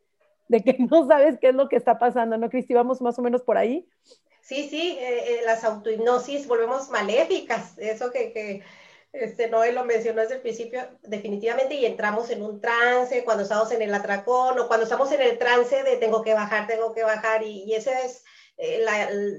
[0.49, 2.75] de que no sabes qué es lo que está pasando, ¿no, Cristi?
[2.75, 3.88] Vamos más o menos por ahí.
[4.42, 8.62] Sí, sí, eh, eh, las autohipnosis volvemos maléficas, eso que, que
[9.21, 13.71] este, Noé lo mencionó desde el principio, definitivamente, y entramos en un trance cuando estamos
[13.73, 17.03] en el atracón o cuando estamos en el trance de tengo que bajar, tengo que
[17.03, 18.25] bajar, y, ese es
[18.59, 18.85] eh,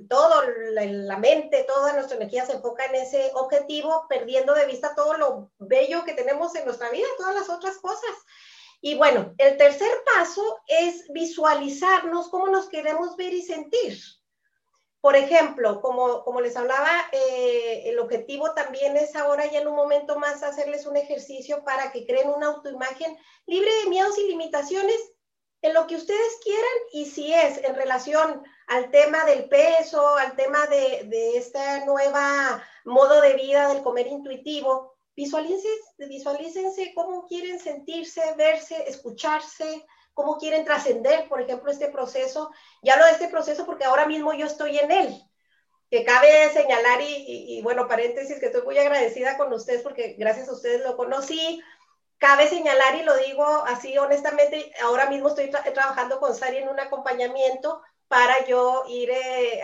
[0.09, 5.17] todo, la, mente, toda nuestra energía se enfoca en ese objetivo, perdiendo de vista todo
[5.17, 8.15] lo bello que tenemos en nuestra vida, todas las otras cosas.
[8.81, 13.97] Y bueno, el tercer paso es visualizarnos cómo nos queremos ver y sentir.
[15.01, 19.75] Por ejemplo, como, como les hablaba, eh, el objetivo también es ahora ya en un
[19.75, 24.97] momento más hacerles un ejercicio para que creen una autoimagen libre de miedos y limitaciones
[25.61, 26.63] en lo que ustedes quieran.
[26.93, 32.63] Y si es en relación al tema del peso, al tema de, de esta nueva
[32.83, 39.85] modo de vida del comer intuitivo, visualícense, visualícense cómo quieren sentirse, verse, escucharse,
[40.17, 42.49] cómo quieren trascender, por ejemplo, este proceso.
[42.81, 45.23] Ya lo de este proceso porque ahora mismo yo estoy en él.
[45.91, 50.53] Que cabe señalar y, bueno, paréntesis, que estoy muy agradecida con ustedes porque gracias a
[50.53, 51.61] ustedes lo conocí,
[52.17, 56.79] Cabe señalar, y lo digo así honestamente, ahora mismo estoy trabajando con Sari en un
[56.79, 59.61] acompañamiento para yo ir, eh,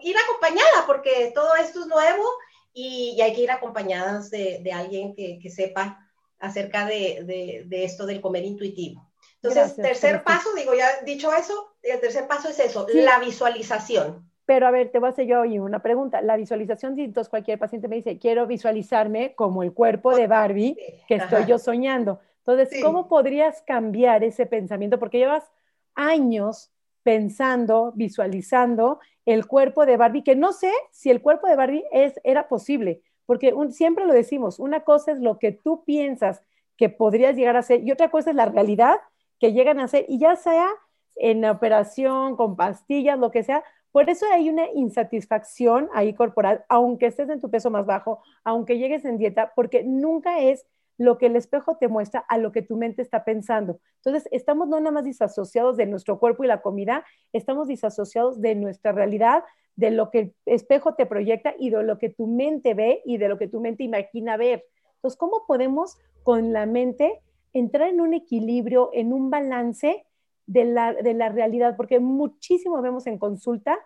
[0.00, 2.24] ir acompañada, porque todo esto es nuevo
[2.72, 9.09] y, hay que ir acompañadas de, alguien que, sepa acerca de, esto del comer intuitivo.
[9.42, 14.28] Entonces, tercer paso, digo, ya dicho eso, el tercer paso es eso, la visualización.
[14.44, 16.20] Pero a ver, te voy a hacer yo hoy una pregunta.
[16.20, 20.76] La visualización, si entonces cualquier paciente me dice, quiero visualizarme como el cuerpo de Barbie
[21.06, 22.20] que estoy yo soñando.
[22.38, 24.98] Entonces, ¿cómo podrías cambiar ese pensamiento?
[24.98, 25.50] Porque llevas
[25.94, 26.72] años
[27.02, 32.20] pensando, visualizando el cuerpo de Barbie, que no sé si el cuerpo de Barbie es,
[32.24, 36.42] era posible, porque siempre lo decimos, una cosa es lo que tú piensas
[36.76, 38.96] que podrías llegar a ser y otra cosa es la realidad
[39.40, 40.68] que llegan a ser, y ya sea
[41.16, 47.06] en operación, con pastillas, lo que sea, por eso hay una insatisfacción ahí corporal, aunque
[47.06, 50.64] estés en tu peso más bajo, aunque llegues en dieta, porque nunca es
[50.96, 53.80] lo que el espejo te muestra a lo que tu mente está pensando.
[53.96, 58.54] Entonces, estamos no nada más disasociados de nuestro cuerpo y la comida, estamos disasociados de
[58.54, 59.42] nuestra realidad,
[59.76, 63.16] de lo que el espejo te proyecta y de lo que tu mente ve y
[63.16, 64.64] de lo que tu mente imagina ver.
[64.96, 70.06] Entonces, ¿cómo podemos con la mente entrar en un equilibrio, en un balance
[70.46, 73.78] de la, de la realidad, porque muchísimo vemos en consulta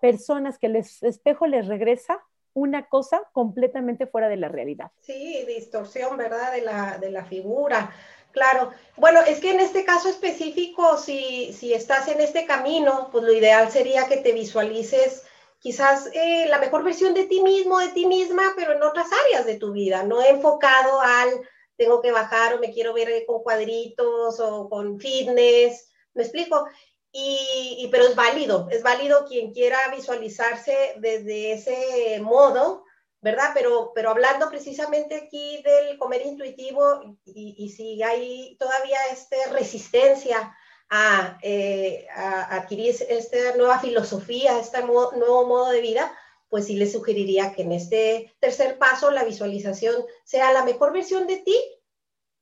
[0.00, 2.22] personas que el espejo les regresa
[2.54, 4.90] una cosa completamente fuera de la realidad.
[5.00, 6.52] Sí, distorsión, ¿verdad?
[6.52, 7.92] De la, de la figura.
[8.32, 8.70] Claro.
[8.96, 13.32] Bueno, es que en este caso específico, si, si estás en este camino, pues lo
[13.32, 15.24] ideal sería que te visualices
[15.58, 19.46] quizás eh, la mejor versión de ti mismo, de ti misma, pero en otras áreas
[19.46, 21.28] de tu vida, no enfocado al
[21.76, 26.66] tengo que bajar o me quiero ver con cuadritos o con fitness ¿Me explico?
[27.12, 32.84] Y, pero es válido, es válido quien quiera visualizarse desde ese modo,
[33.20, 33.52] ¿verdad?
[33.54, 40.54] Pero, pero hablando precisamente aquí del comer intuitivo y, si hay todavía esta resistencia
[40.90, 46.12] a, eh, a, adquirir esta nueva filosofía, este nuevo modo de vida,
[46.56, 51.26] pues sí les sugeriría que en este tercer paso la visualización sea la mejor versión
[51.26, 51.54] de ti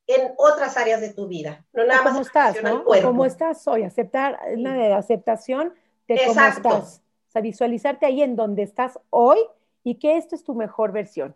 [0.07, 1.67] en otras áreas de tu vida.
[1.73, 2.85] No nada ¿Cómo estás, no?
[2.85, 3.83] ¿Cómo estás hoy?
[3.83, 5.75] Aceptar, una de aceptación
[6.07, 7.03] de cómo estás.
[7.29, 9.39] O sea, visualizarte ahí en donde estás hoy
[9.83, 11.35] y que esto es tu mejor versión.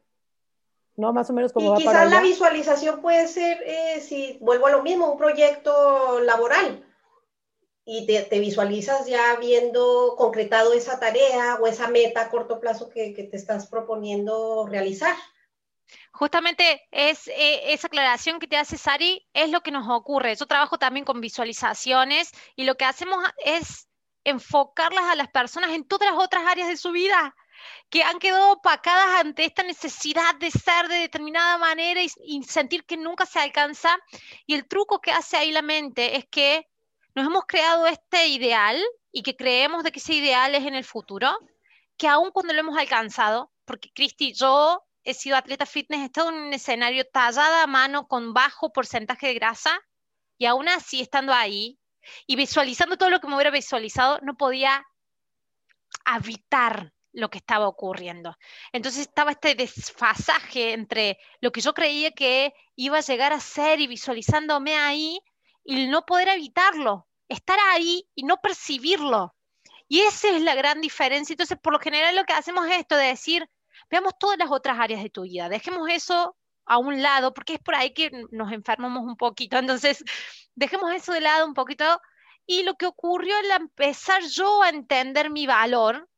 [0.95, 1.13] ¿No?
[1.13, 4.85] Más o menos como y quizás la visualización puede ser, eh, si vuelvo a lo
[4.85, 6.85] mismo, un proyecto laboral
[7.91, 13.15] y te, visualizas ya viendo concretado esa tarea o esa meta a corto plazo que,
[13.15, 15.17] te estás proponiendo realizar.
[16.13, 20.37] Justamente es eh, esa aclaración que te hace Sari, es lo que nos ocurre.
[20.37, 23.89] Yo trabajo también con visualizaciones y lo que hacemos es
[24.23, 27.35] enfocarlas a las personas en todas las otras áreas de su vida
[27.89, 32.99] que han quedado opacadas ante esta necesidad de ser de determinada manera y sentir que
[32.99, 33.97] nunca se alcanza.
[34.45, 36.69] Y el truco que hace ahí la mente es que
[37.19, 40.85] nos hemos creado este ideal y que creemos de que ese ideal es en el
[40.85, 41.37] futuro,
[41.97, 46.29] que aún cuando lo hemos alcanzado, porque Cristi, yo he sido atleta fitness, he estado
[46.29, 49.81] en un escenario tallada a mano con bajo porcentaje de grasa
[50.39, 51.81] y aún así estando ahí
[52.29, 54.87] y visualizando todo lo que me hubiera visualizado, no podía
[56.05, 58.37] habitar lo que estaba ocurriendo.
[58.73, 63.81] Entonces estaba este desfasaje entre lo que yo creía que iba a llegar a ser
[63.81, 65.19] y visualizándome ahí
[65.65, 69.35] y no poder evitarlo, estar ahí y no percibirlo.
[69.89, 71.33] Y esa es la gran diferencia.
[71.33, 73.49] Entonces, por lo general lo que hacemos es esto de decir,
[73.91, 75.49] veamos todas las otras áreas de tu vida.
[75.49, 76.37] Dejemos eso
[76.67, 79.57] a un lado, porque es por ahí que nos enfermamos un poquito.
[79.59, 80.05] Entonces,
[80.55, 82.01] dejemos eso de lado un poquito.
[82.47, 86.09] Y lo que ocurrió al empezar yo a entender mi valor,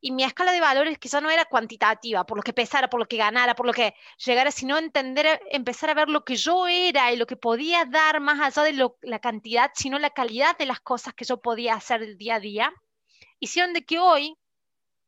[0.00, 3.06] y mi escala de valores ya no era cuantitativa, por lo que pesara, por lo
[3.06, 3.94] que ganara, por lo que
[4.24, 8.20] llegara, sino entender, empezar a ver lo que yo era y lo que podía dar
[8.20, 12.02] más allá de la cantidad, sino la calidad de las cosas que yo podía hacer
[12.02, 12.72] el día a día,
[13.40, 14.36] hicieron de que hoy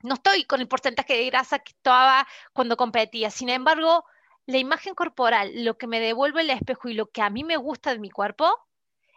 [0.03, 3.30] no estoy con el porcentaje de grasa que estaba cuando competía.
[3.30, 4.05] Sin embargo,
[4.47, 7.57] la imagen corporal, lo que me devuelve el espejo y lo que a mí me
[7.57, 8.51] gusta de mi cuerpo,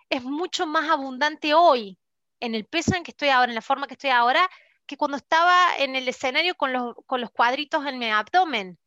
[0.09, 1.97] es mucho más abundante hoy,
[2.39, 4.47] en el peso en que estoy ahora, en la forma que estoy ahora,
[4.85, 8.79] que cuando estaba en el escenario con los, con los cuadritos en mi abdomen.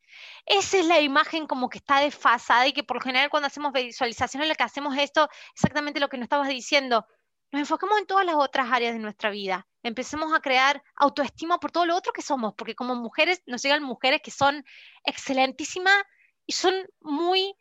[0.47, 3.73] Esa es la imagen como que está desfasada y que por lo general cuando hacemos
[3.73, 7.07] visualizaciones lo que hacemos esto, exactamente lo que nos estabas diciendo,
[7.53, 9.67] nos enfocamos en todas las otras áreas de nuestra vida.
[9.83, 13.83] Empecemos a crear autoestima por todo lo otro que somos, porque como mujeres nos llegan
[13.83, 14.65] mujeres que son
[15.05, 16.03] excelentísimas
[16.47, 17.55] y son muy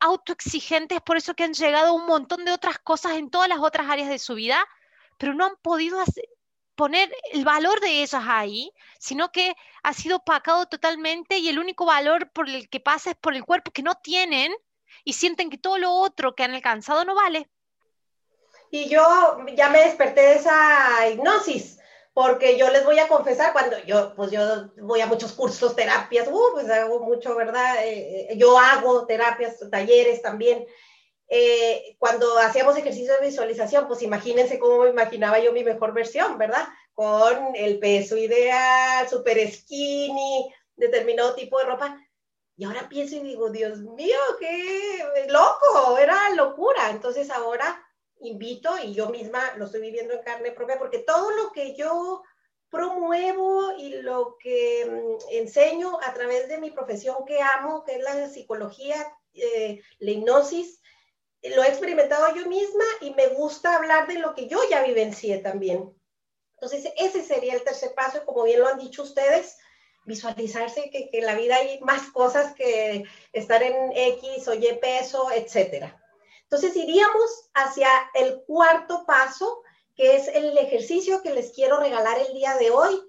[0.00, 3.88] autoexigentes, por eso que han llegado un montón de otras cosas en todas las otras
[3.88, 4.64] áreas de su vida,
[5.16, 6.00] pero no han podido
[6.74, 11.84] poner el valor de ellas ahí, sino que ha sido opacado totalmente y el único
[11.84, 14.52] valor por el que pasa es por el cuerpo que no tienen
[15.04, 17.48] y sienten que todo lo otro que han alcanzado no vale.
[18.70, 21.78] Y yo ya me desperté de esa hipnosis,
[22.14, 24.40] porque yo les voy a confesar, cuando yo, pues yo
[24.78, 27.84] voy a muchos cursos, terapias, uh, pues hago mucho, ¿verdad?
[27.84, 30.66] Eh, eh, yo hago terapias, talleres también.
[31.34, 36.68] Eh, cuando hacíamos ejercicio de visualización, pues imagínense cómo imaginaba yo mi mejor versión, ¿verdad?
[36.92, 41.98] Con el peso ideal, super skinny, determinado tipo de ropa.
[42.54, 46.90] Y ahora pienso y digo, Dios mío, qué loco, era locura.
[46.90, 47.82] Entonces ahora
[48.20, 52.22] invito y yo misma lo estoy viviendo en carne propia porque todo lo que yo
[52.68, 58.02] promuevo y lo que mm, enseño a través de mi profesión que amo, que es
[58.02, 58.96] la psicología,
[59.32, 60.81] eh, la hipnosis,
[61.42, 65.38] lo he experimentado yo misma y me gusta hablar de lo que yo ya vivencié
[65.38, 65.92] también.
[66.54, 69.58] Entonces, ese sería el tercer paso, como bien lo han dicho ustedes,
[70.04, 74.78] visualizarse que, que en la vida hay más cosas que estar en X o Y
[74.80, 76.00] peso, etcétera.
[76.44, 79.62] Entonces iríamos hacia el cuarto paso,
[79.96, 83.00] que es el ejercicio que les quiero regalar el día de hoy.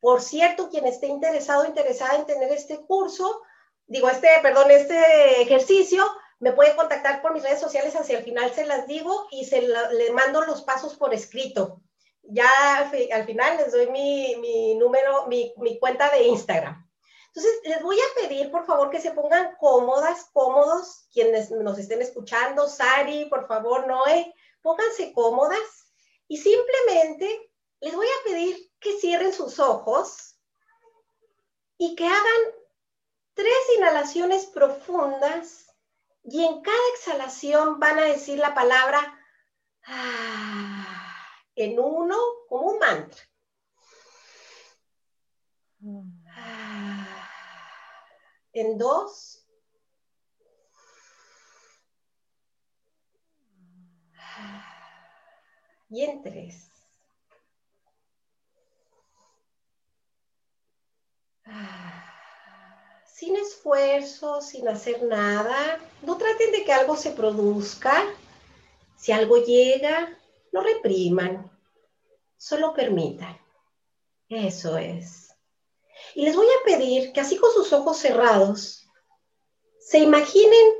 [0.00, 3.42] Por cierto, quien esté interesado, interesada en tener este curso,
[3.86, 6.06] digo, este, perdón, este ejercicio,
[6.40, 9.62] me puede contactar por mis redes sociales, hacia el final se las digo y se
[9.62, 11.80] le mando los pasos por escrito.
[12.22, 12.48] Ya
[13.12, 16.84] al final les doy mi, mi número, mi, mi cuenta de Instagram.
[17.26, 22.00] Entonces, les voy a pedir, por favor, que se pongan cómodas, cómodos, quienes nos estén
[22.00, 24.32] escuchando, Sari, por favor, Noé,
[24.62, 25.92] pónganse cómodas
[26.28, 30.38] y simplemente les voy a pedir que cierren sus ojos
[31.76, 32.42] y que hagan
[33.34, 35.66] tres inhalaciones profundas
[36.24, 39.18] y en cada exhalación van a decir la palabra
[39.86, 42.16] ah, en uno
[42.48, 43.22] como un mantra.
[45.80, 46.24] Mm
[48.54, 49.40] en dos.
[55.90, 56.70] Y en tres.
[63.14, 65.78] Sin esfuerzo, sin hacer nada.
[66.02, 68.12] No traten de que algo se produzca.
[68.96, 70.18] Si algo llega,
[70.50, 71.48] no repriman.
[72.36, 73.40] Solo permitan.
[74.28, 75.32] Eso es.
[76.16, 78.84] Y les voy a pedir que así con sus ojos cerrados,
[79.78, 80.74] se imaginen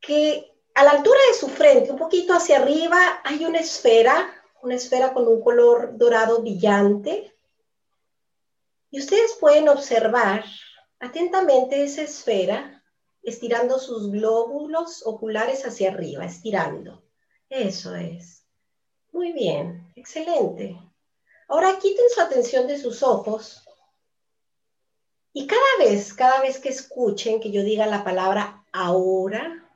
[0.00, 4.74] que a la altura de su frente, un poquito hacia arriba, hay una esfera, una
[4.74, 7.36] esfera con un color dorado brillante.
[8.90, 10.44] Y ustedes pueden observar
[11.00, 12.82] atentamente esa esfera
[13.22, 17.02] estirando sus glóbulos oculares hacia arriba, estirando.
[17.48, 18.44] Eso es.
[19.12, 20.78] Muy bien, excelente.
[21.48, 23.64] Ahora quiten su atención de sus ojos
[25.32, 29.70] y cada vez, cada vez que escuchen que yo diga la palabra ahora,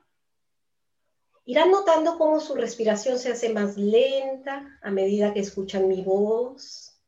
[1.45, 6.99] irán notando cómo su respiración se hace más lenta a medida que escuchan mi voz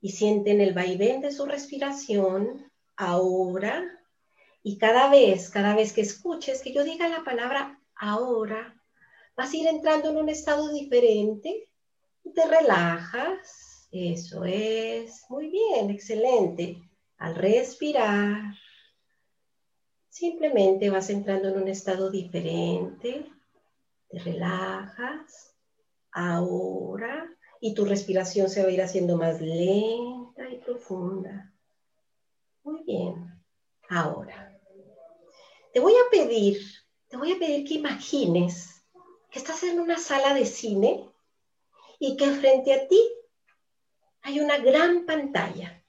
[0.00, 2.67] y sienten el vaivén de su respiración
[2.98, 3.82] ahora.
[4.62, 8.78] Y cada vez, cada vez que escuches que yo diga la palabra ahora,
[9.36, 11.70] vas a ir entrando en un estado diferente
[12.24, 13.88] y te relajas.
[13.90, 15.24] Eso es.
[15.30, 16.76] Muy bien, excelente.
[17.16, 18.54] Al respirar,
[20.08, 23.24] simplemente vas entrando en un estado diferente,
[24.08, 25.56] te relajas,
[26.10, 27.28] ahora,
[27.60, 31.47] y tu respiración se va a ir haciendo más lenta y profunda.
[32.68, 33.42] Muy bien,
[33.88, 34.54] ahora.
[35.72, 36.60] Te voy a pedir,
[37.08, 38.84] te voy a pedir que imagines
[39.30, 41.10] que estás en una sala de cine
[41.98, 43.00] y que frente a ti
[44.20, 45.82] hay una gran pantalla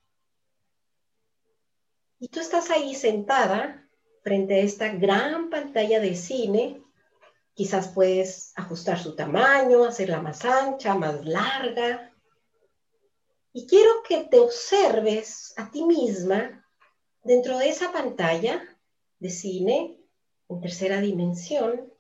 [2.17, 3.86] y tú estás ahí sentada
[4.23, 6.82] frente a esta gran pantalla de cine.
[7.55, 12.13] Quizás puedes ajustar su tamaño, hacerla más ancha, más larga.
[13.51, 16.65] Y quiero que te observes a ti misma
[17.24, 18.61] dentro de esa pantalla
[19.20, 19.99] de cine
[20.49, 21.93] en tercera dimensión,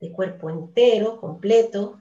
[0.00, 2.00] de cuerpo entero, completo.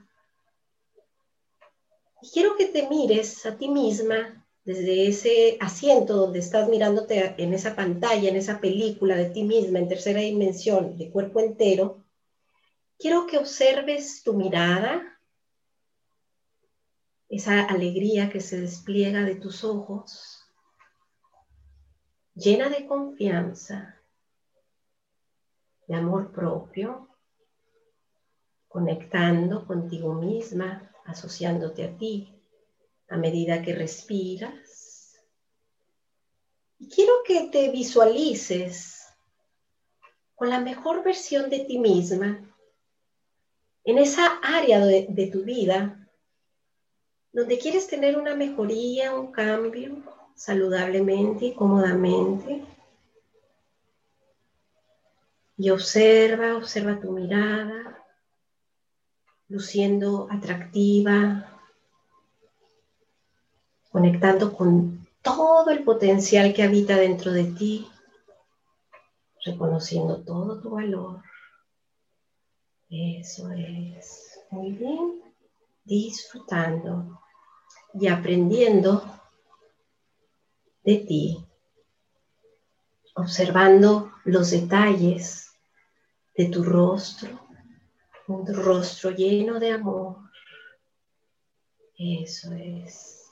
[2.34, 7.76] quiero que te mires a ti misma desde ese asiento donde estás mirándote en esa
[7.76, 12.06] pantalla, en esa película de ti misma en tercera dimensión, de cuerpo entero.
[12.98, 15.20] Quiero que observes tu mirada,
[17.30, 20.39] esa alegría que se despliega de tus ojos,
[22.40, 24.00] llena de confianza,
[25.88, 27.10] de amor propio,
[28.68, 32.34] conectando contigo misma, asociándote a ti
[33.10, 35.20] a medida que respiras.
[36.78, 39.08] Y quiero que te visualices
[40.36, 42.46] con la mejor versión de ti misma
[43.84, 46.08] en esa área de, de tu vida
[47.34, 50.02] donde quieres tener una mejoría, un cambio,
[50.40, 52.64] saludablemente y cómodamente.
[55.58, 58.06] Y observa, observa tu mirada,
[59.50, 61.60] luciendo atractiva,
[63.92, 67.90] conectando con todo el potencial que habita dentro de ti,
[69.44, 71.22] reconociendo todo tu valor.
[72.90, 74.40] Eso es.
[74.52, 75.22] Muy bien
[75.84, 77.20] disfrutando
[77.94, 79.19] y aprendiendo
[80.84, 81.46] de ti,
[83.16, 85.52] observando los detalles
[86.36, 87.48] de tu rostro,
[88.28, 90.18] un rostro lleno de amor.
[91.98, 93.30] Eso es,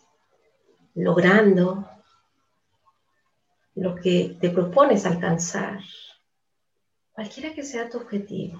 [0.95, 1.89] logrando
[3.75, 5.79] lo que te propones alcanzar,
[7.13, 8.59] cualquiera que sea tu objetivo.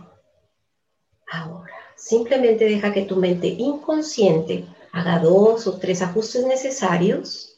[1.32, 1.74] Ahora.
[1.98, 7.57] Simplemente deja que tu mente inconsciente haga dos o tres ajustes necesarios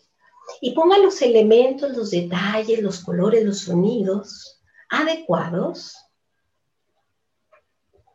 [0.61, 5.95] y ponga los elementos, los detalles, los colores, los sonidos adecuados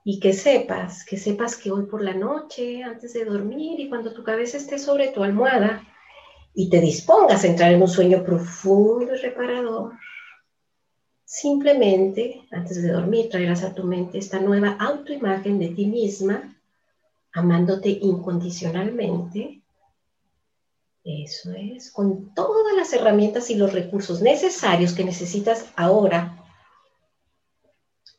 [0.04, 4.12] y que sepas, que sepas que hoy por la noche, antes de dormir y cuando
[4.12, 5.82] tu cabeza esté sobre tu almohada
[6.54, 9.92] y te dispongas a entrar en un sueño profundo y reparador,
[11.36, 16.56] Simplemente, antes de dormir, traerás a tu mente esta nueva autoimagen de ti misma,
[17.32, 19.63] amándote incondicionalmente.
[21.04, 26.42] Eso es, con todas las herramientas y los recursos necesarios que necesitas ahora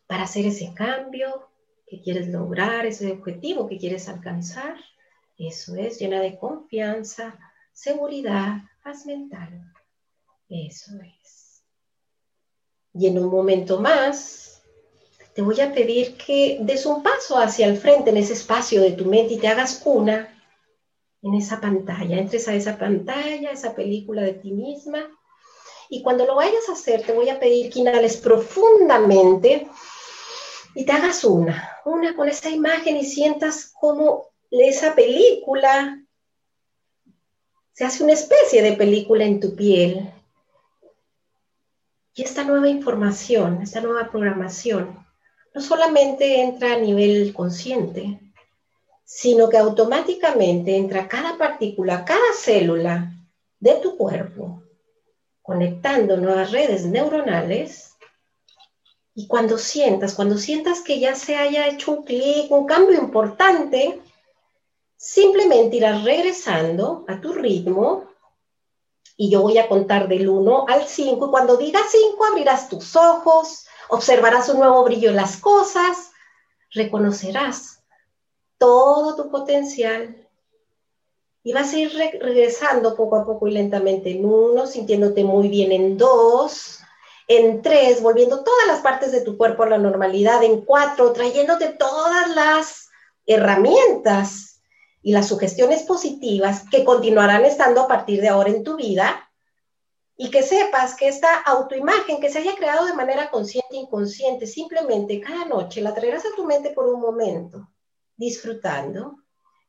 [0.05, 1.49] para hacer ese cambio
[1.87, 4.75] que quieres lograr, ese objetivo que quieres alcanzar.
[5.35, 7.39] Eso es, llena de confianza,
[7.73, 9.73] seguridad, paz mental.
[10.47, 11.63] Eso es.
[12.93, 14.61] Y en un momento más,
[15.33, 18.91] te voy a pedir que des un paso hacia el frente en ese espacio de
[18.91, 20.34] tu mente y te hagas una
[21.25, 22.19] en esa pantalla.
[22.19, 25.09] Entres a esa pantalla, esa película de ti misma.
[25.89, 29.67] Y cuando lo vayas a hacer, te voy a pedir que inhales profundamente
[30.75, 35.99] y te hagas una, una con esa imagen y sientas como esa película
[37.73, 40.11] se hace una especie de película en tu piel
[42.13, 45.05] y esta nueva información, esta nueva programación,
[45.53, 48.24] no solamente entra a nivel consciente,
[49.05, 53.13] sino que automáticamente entra cada partícula, cada célula
[53.59, 54.63] de tu cuerpo,
[55.43, 57.93] conectando nuevas redes neuronales.
[59.13, 64.01] Y cuando sientas, cuando sientas que ya se haya hecho un clic, un cambio importante,
[64.97, 68.09] simplemente irás regresando a tu ritmo
[69.15, 72.95] y yo voy a contar del 1 al 5 y cuando diga 5 abrirás tus
[72.95, 76.11] ojos, observarás un nuevo brillo en las cosas,
[76.71, 77.84] reconocerás
[78.57, 80.27] todo tu potencial
[81.43, 85.71] y vas a ir regresando poco a poco y lentamente en 1, sintiéndote muy bien
[85.71, 86.79] en 2,
[87.27, 91.69] en 3, volviendo todas las partes de tu cuerpo a la normalidad, en 4, trayéndote
[91.69, 92.89] todas las
[93.27, 94.61] herramientas
[95.03, 99.29] y las sugestiones positivas que continuarán estando a partir de ahora en tu vida
[100.17, 104.47] y que sepas que esta autoimagen que se haya creado de manera consciente e inconsciente,
[104.47, 107.69] simplemente cada noche la traerás a tu mente por un momento,
[108.17, 109.17] disfrutando.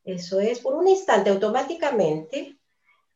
[0.04, 2.58] Eso es, por un instante automáticamente,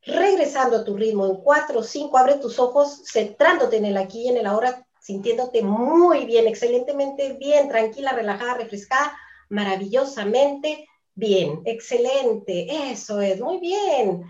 [0.03, 4.23] regresando a tu ritmo en cuatro o cinco, abre tus ojos, centrándote en el aquí
[4.23, 9.17] y en el ahora, sintiéndote muy bien, excelentemente bien, tranquila, relajada, refrescada,
[9.49, 10.89] maravillosamente
[11.21, 14.23] Bien, excelente, eso es, muy bien.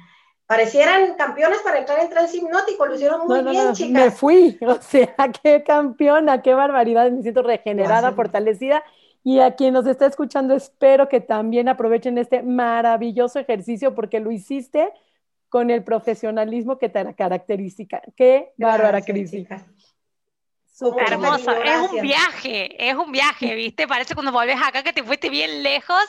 [0.45, 4.05] Parecieran campeonas para entrar en trance hipnótico, lo hicieron muy bien, chicas.
[4.05, 8.83] Me fui, o sea, qué campeona, qué barbaridad, me siento regenerada, fortalecida.
[9.23, 14.31] Y a quien nos está escuchando, espero que también aprovechen este maravilloso ejercicio porque lo
[14.31, 14.93] hiciste
[15.51, 17.85] con el profesionalismo que te caracteriza.
[18.17, 19.47] Qué bárbara, Cristi.
[21.07, 23.87] hermoso, es un viaje, es un viaje, ¿viste?
[23.87, 26.05] Parece cuando volvés acá que te fuiste bien lejos.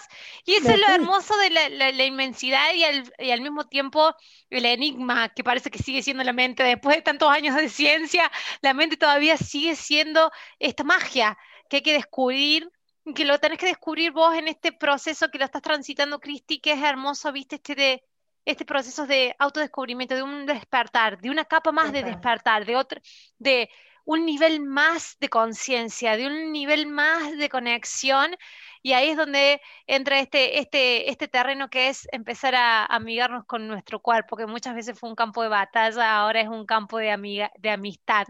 [0.45, 4.15] Y eso es lo hermoso de la, inmensidad y al, y al, mismo tiempo
[4.49, 6.63] el enigma que parece que sigue siendo la mente.
[6.63, 8.31] Después de tantos años de ciencia,
[8.61, 11.37] la mente todavía sigue siendo esta magia
[11.67, 12.71] que hay que descubrir,
[13.15, 16.73] que lo tenés que descubrir vos en este proceso que lo estás transitando, Cristi, que
[16.73, 17.55] es hermoso, ¿viste?
[17.55, 18.03] Este de
[18.45, 22.99] este proceso de autodescubrimiento, de un despertar, de una capa más de despertar, de otro,
[23.37, 23.69] de
[24.05, 28.35] un nivel más de conciencia, de un nivel más de conexión,
[28.81, 33.67] y ahí es donde entra este, este, este terreno que es empezar a amigarnos con
[33.67, 37.11] nuestro cuerpo, que muchas veces fue un campo de batalla, ahora es un campo de,
[37.11, 38.25] amiga, de amistad.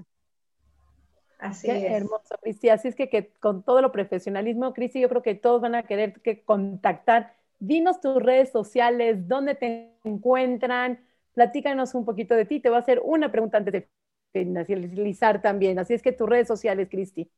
[1.41, 1.83] Así es.
[1.83, 2.69] hermoso, Cristi.
[2.69, 5.83] Así es que, que, con todo lo profesionalismo, Cristi, yo creo que todos van a
[5.83, 12.59] querer que contactar Dinos tus redes sociales, dónde te encuentran, platícanos un poquito de ti.
[12.59, 13.87] Te voy a hacer una pregunta antes de
[14.33, 15.77] finalizar también.
[15.77, 17.29] Así es que tus redes sociales, Cristi.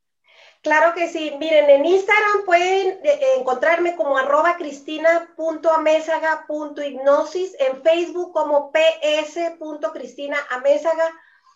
[0.62, 1.34] Claro que sí.
[1.38, 11.12] Miren, en Instagram pueden eh, encontrarme como arroba cristina.amésaga.hipnosis, en Facebook como ps.cristinaamésaga,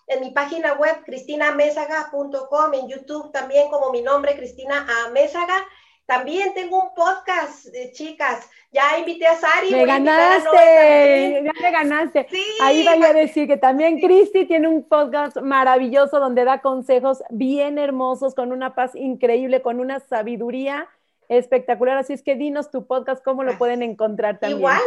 [0.08, 5.66] en mi página web cristinaamésaga.com, en YouTube también como mi nombre, Cristina Amésaga.
[6.06, 8.48] También tengo un podcast, chicas.
[8.72, 9.70] Ya invité a Sari.
[9.70, 12.26] Me ganaste, ya me ganaste.
[12.62, 17.76] Ahí vaya a decir que también Cristi tiene un podcast maravilloso donde da consejos bien
[17.78, 20.88] hermosos, con una paz increíble, con una sabiduría
[21.28, 21.98] espectacular.
[21.98, 24.60] Así es que dinos tu podcast, cómo lo pueden encontrar también.
[24.60, 24.80] Igual,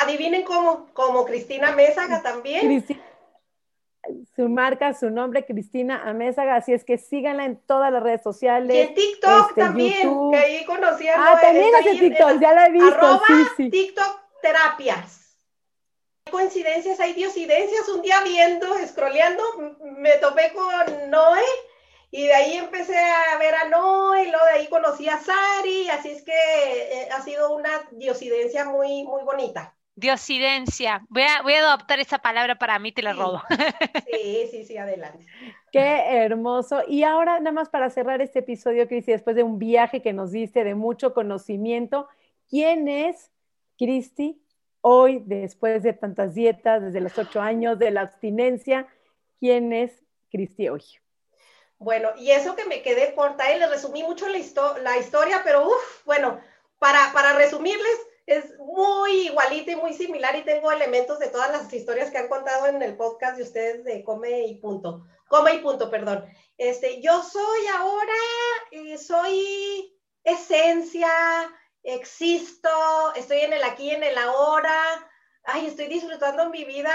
[0.00, 2.60] adivinen cómo, como Cristina Mésaga también.
[2.62, 3.02] Cristina
[4.36, 8.74] su marca, su nombre, Cristina Amézaga, así es que síganla en todas las redes sociales.
[8.74, 11.22] Y en TikTok este, también, que ahí conociendo.
[11.22, 12.88] Ah, también hace TikTok, ya la he visto.
[12.88, 13.22] Arroba
[13.56, 15.36] TikTok terapias.
[16.26, 17.88] Hay coincidencias, hay diosidencias.
[17.88, 19.42] Un día viendo, scrolleando,
[19.98, 21.42] me topé con Noé
[22.10, 25.88] y de ahí empecé a ver a Noé y luego de ahí conocí a Sari,
[25.88, 29.73] así es que eh, ha sido una diosidencia muy, muy bonita.
[29.96, 31.04] Diosidencia.
[31.08, 33.42] Voy a, voy a adoptar esa palabra para mí, te la robo.
[34.10, 35.24] Sí, sí, sí, adelante.
[35.70, 36.82] Qué hermoso.
[36.88, 40.32] Y ahora, nada más para cerrar este episodio, Cristi, después de un viaje que nos
[40.32, 42.08] diste de mucho conocimiento,
[42.48, 43.30] ¿quién es
[43.78, 44.40] Cristi
[44.80, 48.88] hoy, después de tantas dietas, desde los ocho años, de la abstinencia?
[49.38, 50.82] ¿Quién es Cristi hoy?
[51.78, 54.38] Bueno, y eso que me quedé corta, y le resumí mucho la,
[54.82, 56.40] la historia, pero uff, bueno,
[56.78, 61.72] para, para resumirles, es muy igualita y muy similar y tengo elementos de todas las
[61.72, 65.06] historias que han contado en el podcast de ustedes de Come y Punto.
[65.28, 66.24] Come y Punto, perdón.
[66.56, 68.12] Este, yo soy ahora,
[68.70, 71.10] eh, soy esencia,
[71.82, 72.70] existo,
[73.14, 74.74] estoy en el aquí, en el ahora.
[75.44, 76.94] Ay, estoy disfrutando mi vida,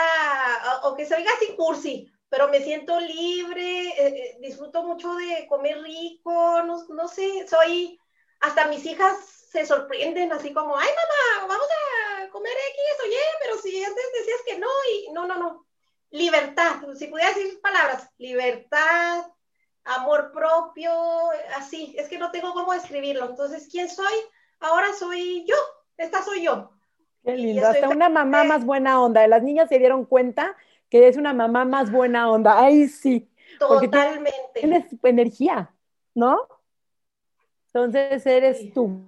[0.82, 5.80] aunque se oiga así cursi, pero me siento libre, eh, eh, disfruto mucho de comer
[5.84, 8.00] rico, no, no sé, soy,
[8.40, 13.58] hasta mis hijas se sorprenden así como, ay mamá, vamos a comer X, oye, pero
[13.58, 15.66] si antes decías que no, y no, no, no.
[16.12, 19.26] Libertad, si pudiera decir palabras, libertad,
[19.86, 20.92] amor propio,
[21.56, 23.26] así, es que no tengo cómo describirlo.
[23.26, 24.14] Entonces, ¿quién soy?
[24.60, 25.56] Ahora soy yo,
[25.98, 26.72] esta soy yo.
[27.24, 29.28] Qué lindo, hasta una mamá más buena onda.
[29.28, 30.56] Las niñas se dieron cuenta
[30.90, 32.60] que es una mamá más buena onda.
[32.60, 33.30] Ay, sí.
[33.58, 34.32] Totalmente.
[34.54, 35.74] Tienes energía,
[36.14, 36.48] ¿no?
[37.68, 39.08] Entonces eres tú.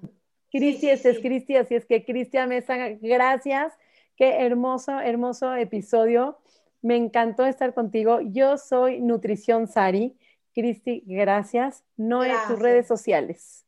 [0.51, 3.73] Cristi, es Cristi, así es que Cristian Mesa, gracias.
[4.17, 6.37] Qué hermoso, hermoso episodio.
[6.81, 8.19] Me encantó estar contigo.
[8.21, 10.17] Yo soy Nutrición Sari.
[10.53, 11.85] Cristi, gracias.
[11.95, 13.65] No en tus redes sociales.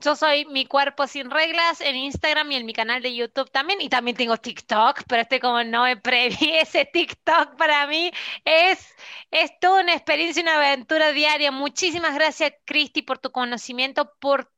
[0.00, 3.80] Yo soy Mi Cuerpo Sin Reglas en Instagram y en mi canal de YouTube también.
[3.80, 8.10] Y también tengo TikTok, pero este como no me preví, ese TikTok para mí
[8.44, 8.94] es,
[9.30, 11.50] es toda una experiencia, una aventura diaria.
[11.50, 14.52] Muchísimas gracias, Cristi, por tu conocimiento, por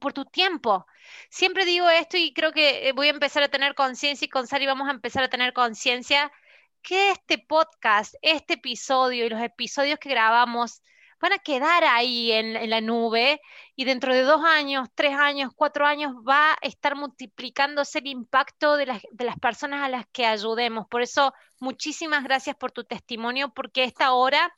[0.00, 0.86] por tu tiempo.
[1.30, 4.46] Siempre digo esto y creo que eh, voy a empezar a tener conciencia y con
[4.46, 6.30] Sari vamos a empezar a tener conciencia
[6.82, 10.82] que este podcast, este episodio y los episodios que grabamos
[11.20, 13.40] van a quedar ahí en, la nube
[13.74, 18.76] y dentro de dos años, tres años, cuatro años va a estar multiplicándose el impacto
[18.76, 20.86] de las, de las personas a las que ayudemos.
[20.88, 24.52] Por eso, muchísimas gracias por tu testimonio, porque esta hora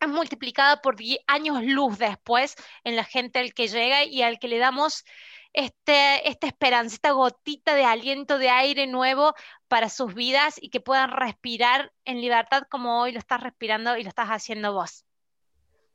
[0.00, 4.48] es multiplicada por años luz después en la gente al que llega y al que
[4.48, 5.04] le damos
[5.52, 9.34] este, esta esperanza, esta gotita de aliento, de aire nuevo
[9.68, 14.02] para sus vidas y que puedan respirar en libertad como hoy lo estás respirando y
[14.02, 15.06] lo estás haciendo vos.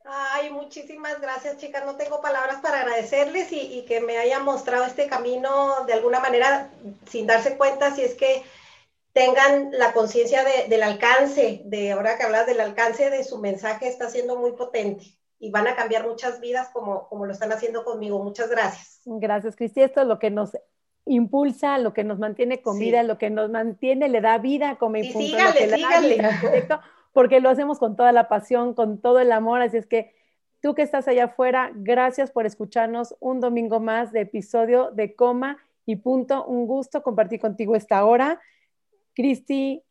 [0.03, 1.85] Ay, muchísimas gracias, chicas.
[1.85, 6.69] No tengo palabras para agradecerles y, que me hayan mostrado este camino de alguna manera
[7.07, 8.43] sin darse cuenta si es que
[9.13, 14.09] tengan la conciencia del alcance, de ahora que hablas del alcance de su mensaje, está
[14.09, 15.05] siendo muy potente
[15.39, 18.23] y van a cambiar muchas vidas como, como lo están haciendo conmigo.
[18.23, 19.01] Muchas gracias.
[19.05, 19.81] Gracias, Cristi.
[19.81, 20.51] Esto es lo que nos
[21.05, 24.97] impulsa, lo que nos mantiene con vida, lo que nos mantiene, le da vida como
[24.97, 26.21] y sígale, sígale.
[27.13, 29.61] porque lo hacemos con toda la pasión, con todo el amor.
[29.61, 30.13] Así es que
[30.61, 35.57] tú que estás allá afuera, gracias por escucharnos un domingo más de episodio de Coma
[35.85, 36.45] y Punto.
[36.45, 38.39] Un gusto compartir contigo esta hora.
[39.13, 39.81] Cristi,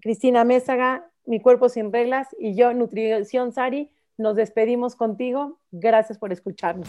[0.00, 5.58] Cristina Mésaga, Mi Cuerpo Sin Reglas y yo, Nutrición Sari, nos despedimos contigo.
[5.70, 6.88] Gracias por escucharnos.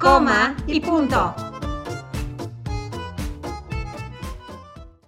[0.00, 1.34] Coma y punto.